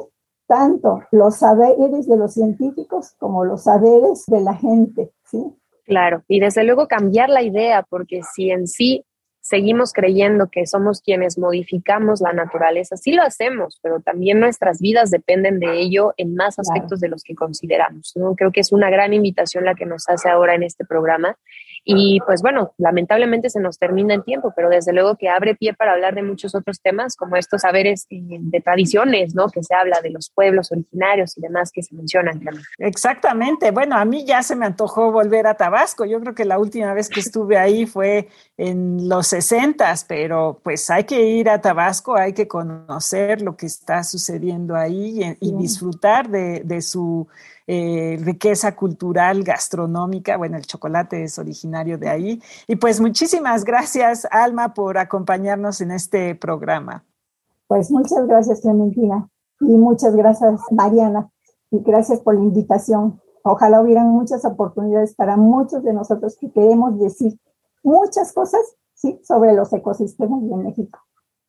tanto 0.46 1.02
los 1.10 1.36
saberes 1.36 2.06
de 2.08 2.16
los 2.16 2.34
científicos 2.34 3.14
como 3.18 3.44
los 3.44 3.64
saberes 3.64 4.24
de 4.26 4.40
la 4.40 4.54
gente, 4.54 5.12
¿sí? 5.24 5.54
Claro, 5.84 6.24
y 6.26 6.40
desde 6.40 6.64
luego 6.64 6.88
cambiar 6.88 7.30
la 7.30 7.42
idea, 7.42 7.84
porque 7.88 8.20
si 8.34 8.50
en 8.50 8.66
sí 8.66 9.04
seguimos 9.40 9.92
creyendo 9.92 10.48
que 10.50 10.66
somos 10.66 11.00
quienes 11.00 11.38
modificamos 11.38 12.20
la 12.20 12.32
naturaleza, 12.32 12.96
sí 12.96 13.12
lo 13.12 13.22
hacemos, 13.22 13.78
pero 13.80 14.00
también 14.00 14.40
nuestras 14.40 14.80
vidas 14.80 15.12
dependen 15.12 15.60
de 15.60 15.78
ello 15.78 16.14
en 16.16 16.34
más 16.34 16.58
aspectos 16.58 16.98
de 16.98 17.08
los 17.08 17.22
que 17.22 17.36
consideramos. 17.36 18.12
¿no? 18.16 18.34
Creo 18.34 18.50
que 18.50 18.58
es 18.58 18.72
una 18.72 18.90
gran 18.90 19.14
invitación 19.14 19.64
la 19.64 19.76
que 19.76 19.86
nos 19.86 20.08
hace 20.08 20.28
ahora 20.28 20.56
en 20.56 20.64
este 20.64 20.84
programa 20.84 21.36
y 21.88 22.18
pues 22.26 22.42
bueno, 22.42 22.74
lamentablemente 22.78 23.48
se 23.48 23.60
nos 23.60 23.78
termina 23.78 24.12
el 24.12 24.24
tiempo, 24.24 24.52
pero 24.56 24.68
desde 24.68 24.92
luego 24.92 25.14
que 25.14 25.28
abre 25.28 25.54
pie 25.54 25.72
para 25.72 25.92
hablar 25.92 26.16
de 26.16 26.24
muchos 26.24 26.56
otros 26.56 26.80
temas, 26.80 27.14
como 27.14 27.36
estos 27.36 27.62
saberes 27.62 28.08
eh, 28.10 28.20
de 28.26 28.60
tradiciones, 28.60 29.36
¿no? 29.36 29.46
Que 29.46 29.62
se 29.62 29.72
habla 29.72 30.00
de 30.02 30.10
los 30.10 30.28
pueblos 30.28 30.72
originarios 30.72 31.38
y 31.38 31.42
demás 31.42 31.70
que 31.70 31.84
se 31.84 31.94
mencionan. 31.94 32.40
Exactamente. 32.78 33.70
Bueno, 33.70 33.96
a 33.96 34.04
mí 34.04 34.24
ya 34.24 34.42
se 34.42 34.56
me 34.56 34.66
antojó 34.66 35.12
volver 35.12 35.46
a 35.46 35.54
Tabasco. 35.54 36.04
Yo 36.04 36.20
creo 36.20 36.34
que 36.34 36.44
la 36.44 36.58
última 36.58 36.92
vez 36.92 37.08
que 37.08 37.20
estuve 37.20 37.56
ahí 37.56 37.86
fue 37.86 38.30
en 38.56 39.08
los 39.08 39.28
sesentas, 39.28 40.04
pero 40.04 40.60
pues 40.64 40.90
hay 40.90 41.04
que 41.04 41.22
ir 41.22 41.48
a 41.48 41.60
Tabasco, 41.60 42.16
hay 42.16 42.32
que 42.32 42.48
conocer 42.48 43.42
lo 43.42 43.56
que 43.56 43.66
está 43.66 44.02
sucediendo 44.02 44.74
ahí 44.74 45.36
y, 45.40 45.52
disfrutar 45.56 46.28
de, 46.28 46.62
de 46.64 46.82
su 46.82 47.28
eh, 47.66 48.18
riqueza 48.22 48.76
cultural, 48.76 49.42
gastronómica. 49.42 50.36
Bueno, 50.36 50.56
el 50.56 50.66
chocolate 50.66 51.24
es 51.24 51.38
originario 51.38 51.98
de 51.98 52.08
ahí. 52.08 52.42
Y 52.66 52.76
pues 52.76 53.00
muchísimas 53.00 53.64
gracias, 53.64 54.26
Alma, 54.30 54.74
por 54.74 54.98
acompañarnos 54.98 55.80
en 55.80 55.90
este 55.90 56.34
programa. 56.34 57.04
Pues 57.66 57.90
muchas 57.90 58.26
gracias, 58.26 58.60
Clementina. 58.60 59.28
Y 59.60 59.76
muchas 59.76 60.14
gracias, 60.14 60.60
Mariana. 60.70 61.30
Y 61.70 61.80
gracias 61.80 62.20
por 62.20 62.34
la 62.34 62.42
invitación. 62.42 63.20
Ojalá 63.42 63.80
hubieran 63.80 64.08
muchas 64.10 64.44
oportunidades 64.44 65.14
para 65.14 65.36
muchos 65.36 65.82
de 65.82 65.92
nosotros 65.92 66.36
que 66.40 66.50
queremos 66.52 66.98
decir 66.98 67.38
muchas 67.82 68.32
cosas 68.32 68.60
¿sí? 68.94 69.20
sobre 69.24 69.54
los 69.54 69.72
ecosistemas 69.72 70.42
de 70.48 70.56
México 70.56 70.98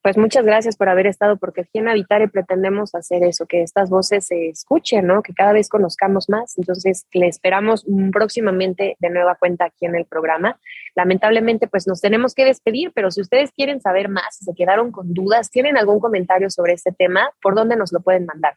pues 0.02 0.16
muchas 0.16 0.44
gracias 0.44 0.76
por 0.76 0.88
haber 0.88 1.06
estado, 1.06 1.36
porque 1.36 1.62
aquí 1.62 1.78
en 1.78 1.88
Habitare 1.88 2.28
pretendemos 2.28 2.94
hacer 2.94 3.24
eso, 3.24 3.46
que 3.46 3.62
estas 3.62 3.90
voces 3.90 4.26
se 4.26 4.48
escuchen, 4.48 5.06
¿no? 5.06 5.22
Que 5.22 5.34
cada 5.34 5.52
vez 5.52 5.68
conozcamos 5.68 6.28
más. 6.28 6.56
Entonces, 6.56 7.06
le 7.12 7.26
esperamos 7.26 7.84
próximamente 8.12 8.96
de 9.00 9.10
nueva 9.10 9.34
cuenta 9.34 9.66
aquí 9.66 9.86
en 9.86 9.96
el 9.96 10.06
programa. 10.06 10.58
Lamentablemente, 10.94 11.66
pues 11.66 11.86
nos 11.86 12.00
tenemos 12.00 12.34
que 12.34 12.44
despedir, 12.44 12.92
pero 12.94 13.10
si 13.10 13.20
ustedes 13.20 13.50
quieren 13.52 13.80
saber 13.80 14.08
más, 14.08 14.36
si 14.36 14.44
se 14.44 14.54
quedaron 14.54 14.92
con 14.92 15.12
dudas, 15.12 15.50
tienen 15.50 15.76
algún 15.76 16.00
comentario 16.00 16.48
sobre 16.50 16.74
este 16.74 16.92
tema, 16.92 17.30
¿por 17.42 17.54
dónde 17.54 17.76
nos 17.76 17.92
lo 17.92 18.00
pueden 18.00 18.24
mandar? 18.24 18.54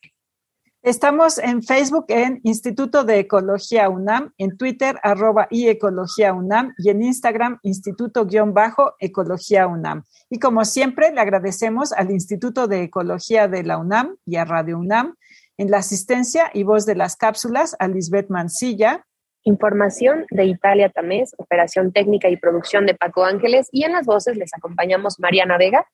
Estamos 0.83 1.37
en 1.37 1.61
Facebook 1.61 2.05
en 2.07 2.41
Instituto 2.43 3.03
de 3.03 3.19
Ecología 3.19 3.87
UNAM, 3.87 4.33
en 4.39 4.57
Twitter 4.57 4.99
arroba 5.03 5.47
y 5.51 5.67
Ecología 5.67 6.33
UNAM 6.33 6.73
y 6.79 6.89
en 6.89 7.03
Instagram 7.03 7.59
Instituto-Ecología 7.61 9.67
UNAM. 9.67 10.05
Y 10.31 10.39
como 10.39 10.65
siempre, 10.65 11.11
le 11.11 11.21
agradecemos 11.21 11.93
al 11.93 12.09
Instituto 12.09 12.67
de 12.67 12.81
Ecología 12.81 13.47
de 13.47 13.61
la 13.61 13.77
UNAM 13.77 14.17
y 14.25 14.37
a 14.37 14.45
Radio 14.45 14.79
UNAM 14.79 15.17
en 15.55 15.69
la 15.69 15.77
asistencia 15.77 16.49
y 16.51 16.63
voz 16.63 16.87
de 16.87 16.95
las 16.95 17.15
cápsulas 17.15 17.75
a 17.77 17.87
Lisbeth 17.87 18.31
Mancilla. 18.31 19.05
Información 19.43 20.25
de 20.31 20.45
Italia 20.45 20.89
Tamés, 20.89 21.35
operación 21.37 21.91
técnica 21.91 22.27
y 22.29 22.37
producción 22.37 22.87
de 22.87 22.95
Paco 22.95 23.23
Ángeles 23.23 23.67
y 23.71 23.83
en 23.83 23.91
las 23.91 24.07
voces 24.07 24.35
les 24.35 24.51
acompañamos 24.55 25.19
Mariana 25.19 25.59
Vega 25.59 25.85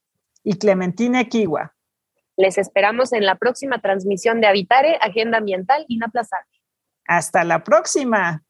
y 0.45 0.57
Clementina 0.57 1.25
Kiwa. 1.25 1.73
Les 2.37 2.59
esperamos 2.59 3.13
en 3.13 3.25
la 3.25 3.33
próxima 3.33 3.81
transmisión 3.81 4.39
de 4.41 4.47
Habitare, 4.47 4.99
Agenda 5.01 5.39
Ambiental 5.39 5.85
Inaplazable. 5.87 6.61
Hasta 7.07 7.43
la 7.43 7.63
próxima. 7.63 8.43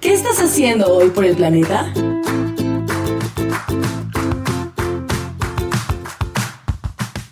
¿Qué 0.00 0.14
estás 0.14 0.38
haciendo 0.38 0.86
hoy 0.90 1.10
por 1.10 1.26
el 1.26 1.36
planeta? 1.36 1.92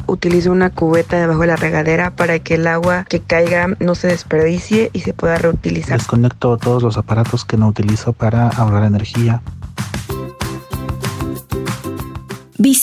Utilizo 0.06 0.52
una 0.52 0.68
cubeta 0.68 1.18
debajo 1.18 1.40
de 1.40 1.46
la 1.46 1.56
regadera 1.56 2.10
para 2.10 2.38
que 2.40 2.56
el 2.56 2.66
agua 2.66 3.06
que 3.08 3.20
caiga 3.20 3.68
no 3.78 3.94
se 3.94 4.08
desperdicie 4.08 4.90
y 4.92 5.00
se 5.00 5.14
pueda 5.14 5.38
reutilizar. 5.38 5.96
Desconecto 5.96 6.58
todos 6.58 6.82
los 6.82 6.98
aparatos 6.98 7.46
que 7.46 7.56
no 7.56 7.68
utilizo 7.68 8.12
para 8.12 8.48
ahorrar 8.48 8.84
energía. 8.84 9.40